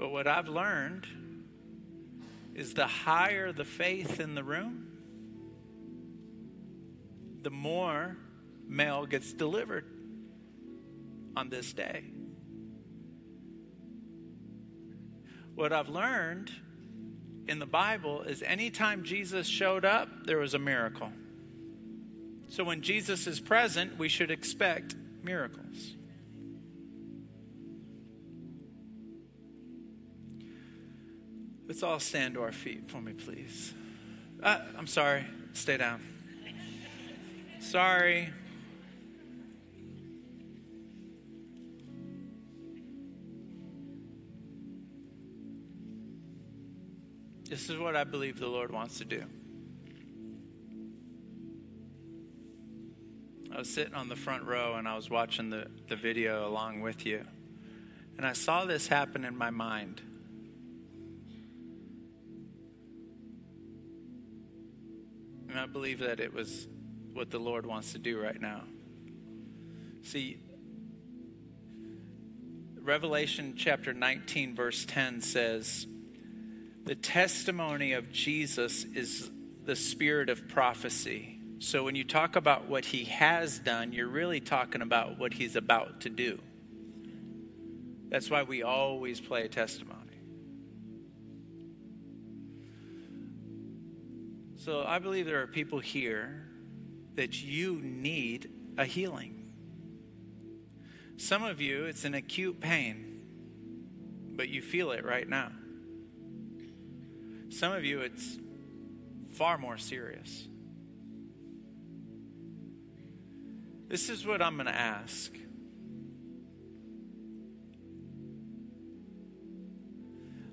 [0.00, 1.06] But what I've learned
[2.54, 4.86] is the higher the faith in the room,
[7.42, 8.16] the more
[8.66, 9.84] mail gets delivered
[11.36, 12.04] on this day.
[15.54, 16.50] What I've learned
[17.46, 21.12] in the Bible is anytime Jesus showed up, there was a miracle.
[22.48, 25.94] So when Jesus is present, we should expect miracles.
[31.70, 33.72] Let's all stand to our feet for me, please.
[34.42, 35.24] Uh, I'm sorry.
[35.52, 36.02] Stay down.
[37.60, 38.28] Sorry.
[47.48, 49.22] This is what I believe the Lord wants to do.
[53.54, 56.80] I was sitting on the front row and I was watching the, the video along
[56.80, 57.24] with you.
[58.16, 60.02] And I saw this happen in my mind.
[65.50, 66.68] And I believe that it was
[67.12, 68.62] what the Lord wants to do right now.
[70.02, 70.38] See,
[72.80, 75.88] Revelation chapter 19, verse 10 says,
[76.84, 79.28] The testimony of Jesus is
[79.64, 81.40] the spirit of prophecy.
[81.58, 85.56] So when you talk about what he has done, you're really talking about what he's
[85.56, 86.38] about to do.
[88.08, 89.99] That's why we always play a testimony.
[94.60, 96.44] So I believe there are people here
[97.14, 99.54] that you need a healing.
[101.16, 103.22] Some of you, it's an acute pain,
[104.36, 105.50] but you feel it right now.
[107.48, 108.36] Some of you, it's
[109.32, 110.46] far more serious.
[113.88, 115.32] This is what I'm going to ask.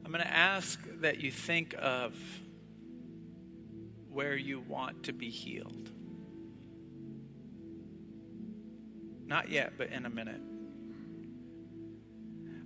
[0.06, 2.16] I'm going to ask that you think of
[4.18, 5.92] where you want to be healed.
[9.28, 10.42] Not yet, but in a minute.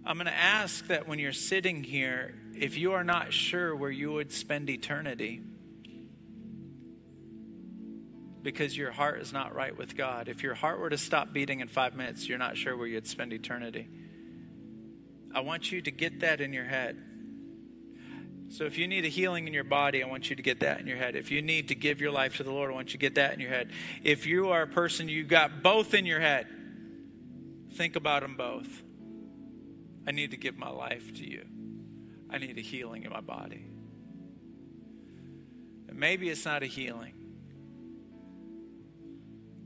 [0.05, 3.91] I'm going to ask that when you're sitting here, if you are not sure where
[3.91, 5.41] you would spend eternity,
[8.41, 10.29] because your heart is not right with God.
[10.29, 13.07] If your heart were to stop beating in five minutes, you're not sure where you'd
[13.07, 13.89] spend eternity.
[15.35, 17.10] I want you to get that in your head.
[18.51, 20.81] So if you need a healing in your body, I want you to get that
[20.81, 21.15] in your head.
[21.15, 23.15] If you need to give your life to the Lord, I want you to get
[23.15, 23.71] that in your head.
[24.03, 26.47] If you are a person you got both in your head,
[27.75, 28.67] think about them both.
[30.05, 31.45] I need to give my life to you.
[32.29, 33.65] I need a healing in my body.
[35.87, 37.13] And maybe it's not a healing.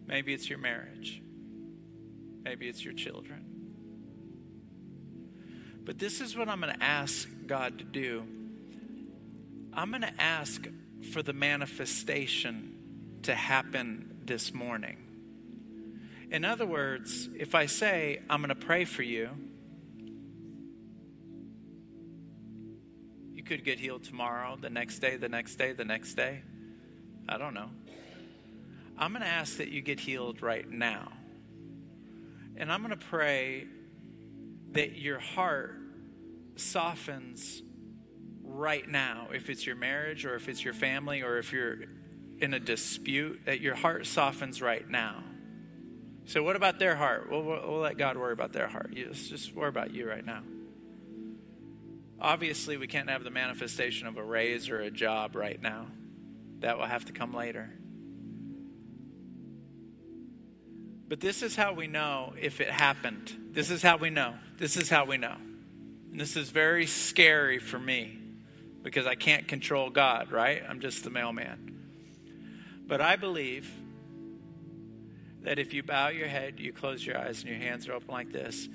[0.05, 1.23] Maybe it's your marriage.
[2.43, 3.45] Maybe it's your children.
[5.83, 8.27] But this is what I'm going to ask God to do.
[9.75, 10.65] I'm going to ask
[11.11, 14.97] for the manifestation to happen this morning.
[16.31, 19.29] In other words, if I say, I'm going to pray for you,
[23.33, 26.41] you could get healed tomorrow, the next day, the next day, the next day.
[27.27, 27.69] I don't know.
[28.97, 31.11] I'm going to ask that you get healed right now.
[32.55, 33.67] And I'm going to pray
[34.71, 35.75] that your heart
[36.55, 37.61] softens
[38.55, 39.27] right now.
[39.33, 41.77] If it's your marriage or if it's your family or if you're
[42.39, 45.23] in a dispute, that your heart softens right now.
[46.25, 47.29] So, what about their heart?
[47.29, 48.93] We'll, we'll, we'll let God worry about their heart.
[48.95, 50.41] Just, just worry about you right now.
[52.19, 55.87] Obviously, we can't have the manifestation of a raise or a job right now.
[56.59, 57.69] That will have to come later.
[61.07, 63.31] But this is how we know if it happened.
[63.51, 64.33] This is how we know.
[64.57, 65.35] This is how we know.
[66.11, 68.24] And this is very scary for me
[68.85, 70.61] because I can't control God, right?
[70.69, 71.75] I'm just the mailman.
[72.85, 73.67] But I believe
[75.41, 78.09] that if you bow your head, you close your eyes, and your hands are open
[78.09, 78.69] like this,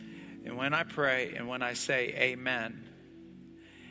[0.44, 2.84] and when I pray and when I say amen,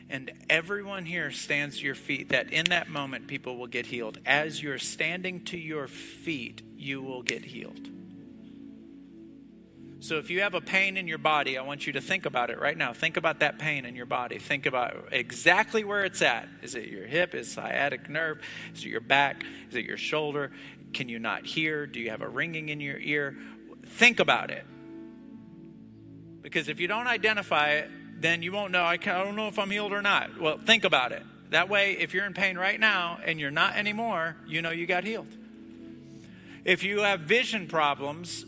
[0.10, 4.20] and everyone here stands to your feet, that in that moment people will get healed.
[4.26, 7.88] As you're standing to your feet, you will get healed.
[10.02, 12.50] So if you have a pain in your body, I want you to think about
[12.50, 12.94] it right now.
[12.94, 14.40] Think about that pain in your body.
[14.40, 16.48] Think about exactly where it's at.
[16.62, 17.36] Is it your hip?
[17.36, 18.40] Is sciatic nerve?
[18.74, 19.44] Is it your back?
[19.70, 20.52] Is it your shoulder?
[20.94, 21.86] Can you not hear?
[21.86, 23.36] Do you have a ringing in your ear?
[23.86, 24.66] Think about it.
[26.42, 27.92] Because if you don't identify it,
[28.22, 28.84] then you won't know.
[28.84, 30.40] I, I don't know if I'm healed or not.
[30.40, 31.24] Well, think about it.
[31.50, 34.86] That way, if you're in pain right now and you're not anymore, you know you
[34.86, 35.28] got healed.
[36.64, 38.46] If you have vision problems,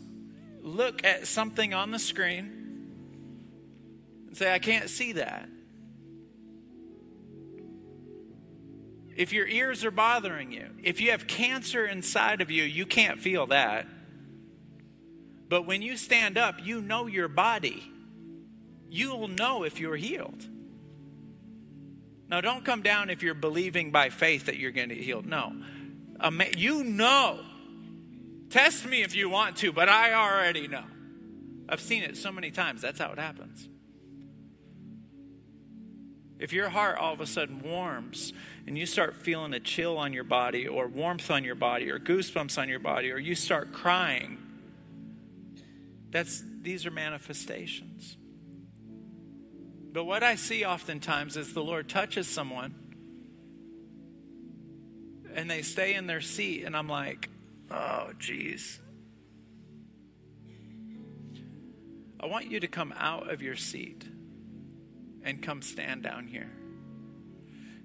[0.62, 2.62] look at something on the screen
[4.28, 5.48] and say, I can't see that.
[9.14, 13.20] If your ears are bothering you, if you have cancer inside of you, you can't
[13.20, 13.86] feel that.
[15.48, 17.82] But when you stand up, you know your body.
[18.88, 20.46] You'll know if you're healed.
[22.28, 25.26] Now, don't come down if you're believing by faith that you're going to get healed.
[25.26, 25.52] No.
[26.56, 27.40] You know
[28.52, 30.84] Test me if you want to, but I already know.
[31.70, 32.82] I've seen it so many times.
[32.82, 33.66] That's how it happens.
[36.38, 38.34] If your heart all of a sudden warms
[38.66, 41.98] and you start feeling a chill on your body or warmth on your body or
[41.98, 44.36] goosebumps on your body or you start crying,
[46.10, 48.18] that's these are manifestations.
[49.92, 52.74] But what I see oftentimes is the Lord touches someone
[55.34, 57.30] and they stay in their seat and I'm like,
[57.72, 58.78] Oh, geez.
[62.20, 64.04] I want you to come out of your seat
[65.24, 66.50] and come stand down here.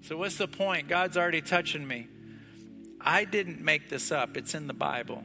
[0.02, 0.90] So, what's the point?
[0.90, 2.08] God's already touching me.
[3.00, 5.24] I didn't make this up, it's in the Bible.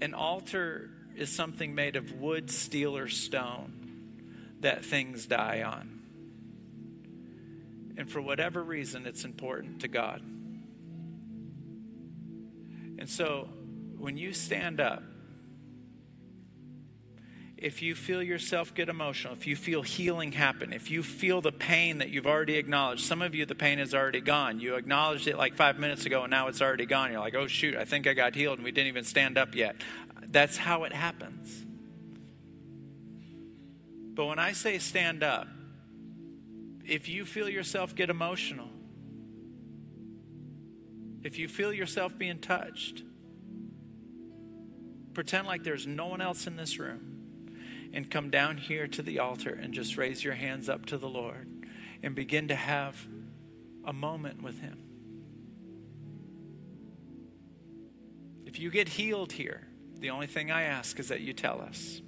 [0.00, 3.72] An altar is something made of wood, steel, or stone
[4.60, 5.92] that things die on.
[7.96, 10.22] And for whatever reason, it's important to God.
[13.06, 13.48] And so
[13.98, 15.00] when you stand up,
[17.56, 21.52] if you feel yourself get emotional, if you feel healing happen, if you feel the
[21.52, 24.58] pain that you've already acknowledged, some of you, the pain is already gone.
[24.58, 27.12] You acknowledged it like five minutes ago and now it's already gone.
[27.12, 29.54] You're like, oh, shoot, I think I got healed and we didn't even stand up
[29.54, 29.76] yet.
[30.26, 31.64] That's how it happens.
[34.16, 35.46] But when I say stand up,
[36.84, 38.70] if you feel yourself get emotional,
[41.26, 43.02] if you feel yourself being touched,
[45.12, 47.16] pretend like there's no one else in this room
[47.92, 51.08] and come down here to the altar and just raise your hands up to the
[51.08, 51.48] Lord
[52.02, 53.06] and begin to have
[53.84, 54.78] a moment with Him.
[58.44, 59.66] If you get healed here,
[59.98, 62.02] the only thing I ask is that you tell us.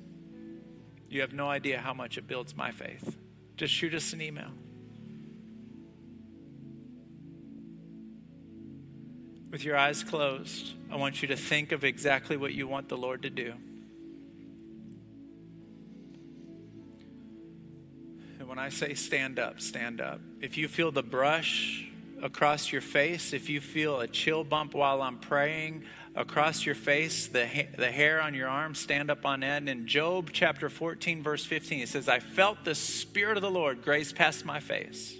[1.09, 3.17] You have no idea how much it builds my faith.
[3.57, 4.51] Just shoot us an email.
[9.51, 12.97] With your eyes closed, I want you to think of exactly what you want the
[12.97, 13.55] Lord to do.
[18.39, 20.21] And when I say stand up, stand up.
[20.41, 21.89] If you feel the brush
[22.23, 25.85] across your face, if you feel a chill bump while I'm praying
[26.15, 29.69] across your face, the, ha- the hair on your arm stand up on end.
[29.69, 33.83] In Job chapter 14, verse 15, it says, I felt the Spirit of the Lord
[33.83, 35.17] graze past my face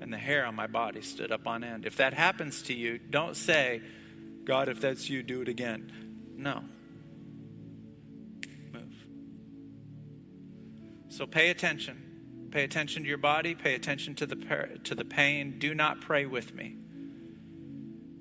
[0.00, 1.84] and the hair on my body stood up on end.
[1.84, 3.82] If that happens to you, don't say,
[4.44, 5.92] God, if that's you, do it again.
[6.36, 6.64] No.
[8.72, 8.94] Move.
[11.08, 12.48] So pay attention.
[12.50, 15.58] Pay attention to your body, pay attention to the, to the pain.
[15.58, 16.76] Do not pray with me.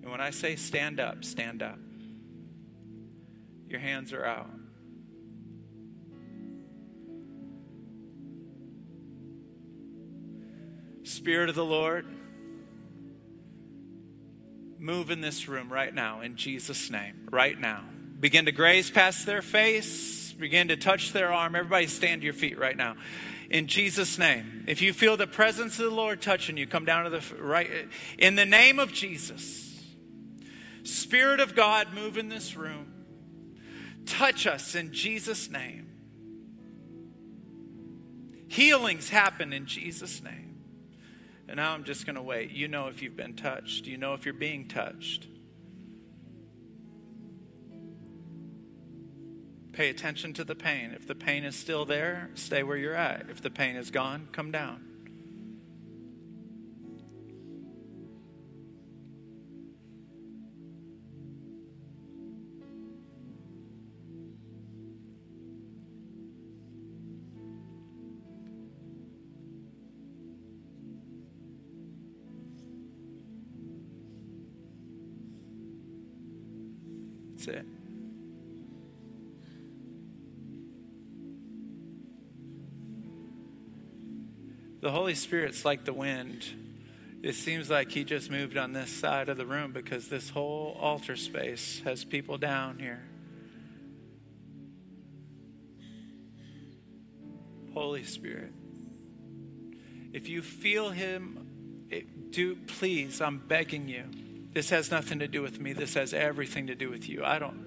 [0.01, 1.79] And when I say stand up, stand up.
[3.69, 4.49] Your hands are out.
[11.17, 12.05] Spirit of the Lord,
[14.77, 17.83] move in this room right now in Jesus' name, right now.
[18.19, 21.55] begin to graze past their face, begin to touch their arm.
[21.55, 22.97] Everybody stand to your feet right now.
[23.49, 24.65] In Jesus' name.
[24.67, 27.67] If you feel the presence of the Lord touching you, come down to the right.
[28.19, 29.83] In the name of Jesus.
[30.83, 32.93] Spirit of God, move in this room.
[34.05, 35.87] Touch us in Jesus' name.
[38.49, 40.46] Healings happen in Jesus' name.
[41.47, 42.51] And now I'm just going to wait.
[42.51, 45.27] You know if you've been touched, you know if you're being touched.
[49.71, 50.91] Pay attention to the pain.
[50.91, 53.29] If the pain is still there, stay where you're at.
[53.29, 54.86] If the pain is gone, come down.
[77.49, 77.65] It.
[84.81, 86.45] The Holy Spirit's like the wind.
[87.23, 90.77] It seems like He just moved on this side of the room because this whole
[90.79, 93.03] altar space has people down here.
[97.73, 98.53] Holy Spirit,
[100.13, 104.05] if you feel Him, it, do please, I'm begging you.
[104.57, 105.73] This has nothing to do with me.
[105.73, 107.23] This has everything to do with you.
[107.23, 107.63] I don't.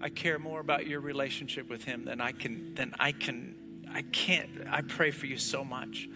[0.00, 2.74] I care more about your relationship with Him than I can.
[2.74, 3.84] Than I can.
[3.88, 4.66] I can't.
[4.68, 6.08] I pray for you so much.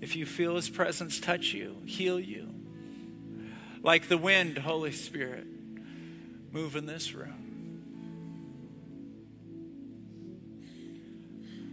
[0.00, 2.54] If you feel His presence touch you, heal you,
[3.82, 5.48] like the wind, Holy Spirit,
[6.52, 7.80] move in this room.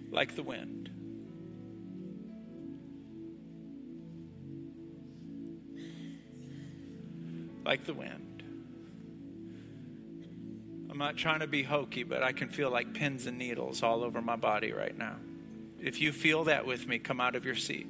[0.09, 0.90] Like the wind.
[7.65, 8.43] Like the wind.
[10.89, 14.03] I'm not trying to be hokey, but I can feel like pins and needles all
[14.03, 15.15] over my body right now.
[15.79, 17.87] If you feel that with me, come out of your seat.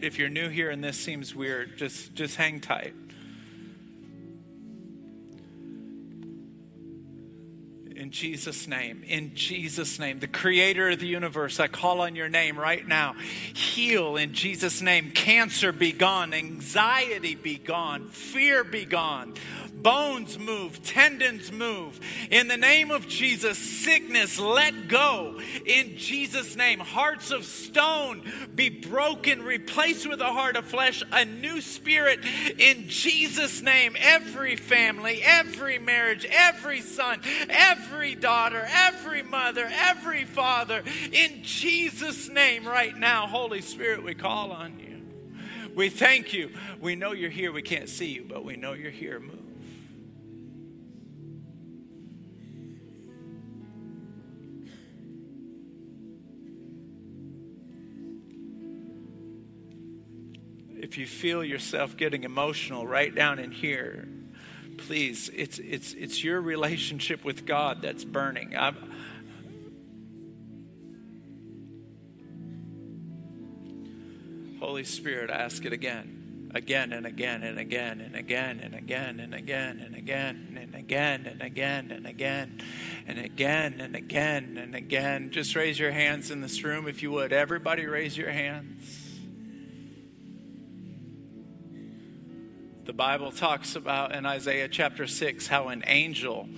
[0.00, 2.94] If you're new here and this seems weird, just just hang tight.
[8.04, 12.28] In Jesus' name, in Jesus' name, the creator of the universe, I call on your
[12.28, 13.14] name right now.
[13.54, 15.10] Heal in Jesus' name.
[15.12, 19.32] Cancer be gone, anxiety be gone, fear be gone,
[19.82, 22.00] bones move, tendons move.
[22.30, 25.40] In the name of Jesus, sickness let go.
[25.66, 28.22] In Jesus' name, hearts of stone
[28.54, 32.20] be broken, replaced with a heart of flesh, a new spirit.
[32.58, 40.82] In Jesus' name, every family, every marriage, every son, every daughter, every mother, every father,
[41.12, 45.02] in Jesus' name, right now, Holy Spirit, we call on you.
[45.74, 46.50] We thank you.
[46.80, 47.52] We know you're here.
[47.52, 49.18] We can't see you, but we know you're here.
[49.18, 49.43] Move.
[60.94, 64.06] If you feel yourself getting emotional right down in here,
[64.78, 68.56] please, it's, it's, it's your relationship with God that's burning.
[68.56, 68.76] I'm,
[74.60, 79.34] Holy Spirit, ask it again, again and again and again and again and again and
[79.34, 82.62] again and again and again and again and again
[83.08, 85.30] and again and again and again.
[85.32, 87.32] Just raise your hands in this room if you would.
[87.32, 89.03] Everybody, raise your hands.
[92.96, 96.48] Bible talks about in Isaiah chapter 6 how an angel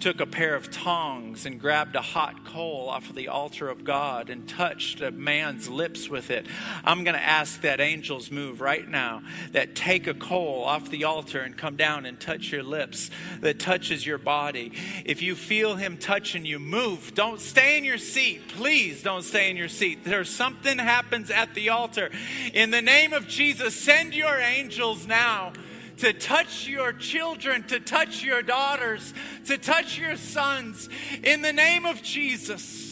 [0.00, 3.84] took a pair of tongs and grabbed a hot coal off of the altar of
[3.84, 6.46] God and touched a man's lips with it.
[6.84, 9.22] I'm going to ask that angels move right now,
[9.52, 13.08] that take a coal off the altar and come down and touch your lips,
[13.40, 14.72] that touches your body.
[15.04, 17.14] If you feel him touching you, move.
[17.14, 18.48] Don't stay in your seat.
[18.48, 20.02] Please don't stay in your seat.
[20.02, 22.10] There's something happens at the altar.
[22.52, 25.52] In the name of Jesus, send your angels now
[25.98, 29.14] to touch your children, to touch your daughters,
[29.46, 30.88] to touch your sons
[31.22, 32.83] in the name of Jesus.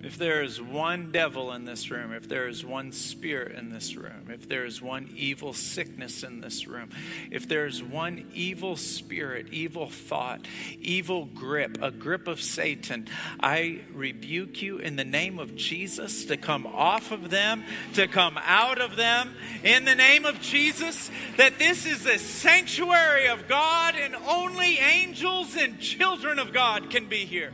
[0.00, 3.96] If there is one devil in this room, if there is one spirit in this
[3.96, 6.90] room, if there is one evil sickness in this room,
[7.32, 10.46] if there is one evil spirit, evil thought,
[10.80, 13.08] evil grip, a grip of Satan,
[13.40, 18.38] I rebuke you in the name of Jesus to come off of them, to come
[18.44, 19.34] out of them,
[19.64, 25.56] in the name of Jesus, that this is a sanctuary of God and only angels
[25.56, 27.52] and children of God can be here.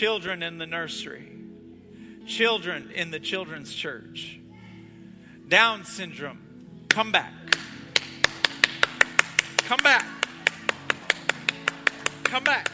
[0.00, 1.30] Children in the nursery,
[2.26, 4.40] children in the children's church,
[5.46, 6.38] Down syndrome,
[6.88, 7.34] come back.
[9.58, 10.06] Come back.
[12.24, 12.70] Come back.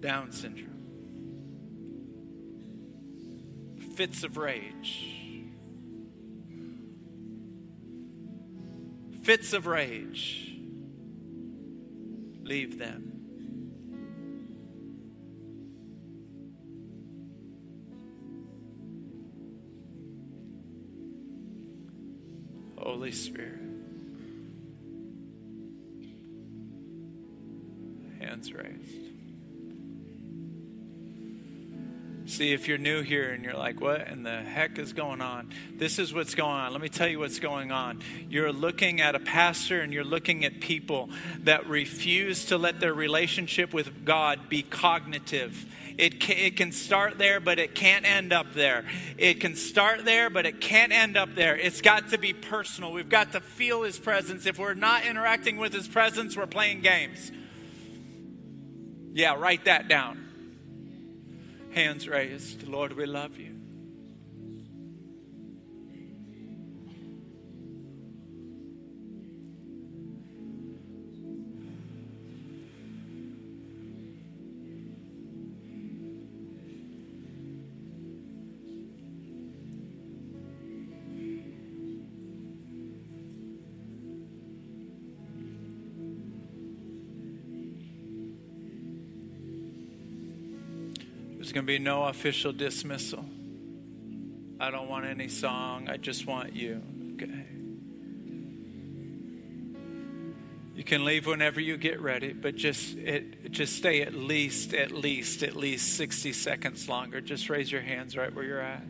[0.00, 0.70] Down syndrome.
[3.94, 5.10] Fits of rage.
[9.22, 10.56] Fits of rage.
[12.42, 13.13] Leave them.
[22.94, 23.58] Holy Spirit.
[28.20, 29.13] Hands raised.
[32.34, 35.50] See, if you're new here and you're like, what in the heck is going on?
[35.72, 36.72] This is what's going on.
[36.72, 38.00] Let me tell you what's going on.
[38.28, 41.10] You're looking at a pastor and you're looking at people
[41.44, 45.64] that refuse to let their relationship with God be cognitive
[45.96, 48.84] it can, it can start there, but it can't end up there.
[49.16, 51.56] It can start there, but it can't end up there.
[51.56, 52.92] It's got to be personal.
[52.92, 54.44] We've got to feel His presence.
[54.44, 57.30] If we're not interacting with His presence, we're playing games.
[59.12, 60.23] Yeah, write that down.
[61.74, 62.68] Hands raised.
[62.68, 63.53] Lord, we love you.
[91.54, 93.24] Going to be no official dismissal.
[94.58, 95.88] I don't want any song.
[95.88, 96.82] I just want you.
[97.14, 97.46] Okay.
[100.74, 104.90] You can leave whenever you get ready, but just it, just stay at least at
[104.90, 107.20] least at least 60 seconds longer.
[107.20, 108.82] Just raise your hands right where you're at.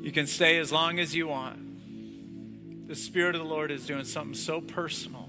[0.00, 2.86] You can stay as long as you want.
[2.86, 5.25] The spirit of the Lord is doing something so personal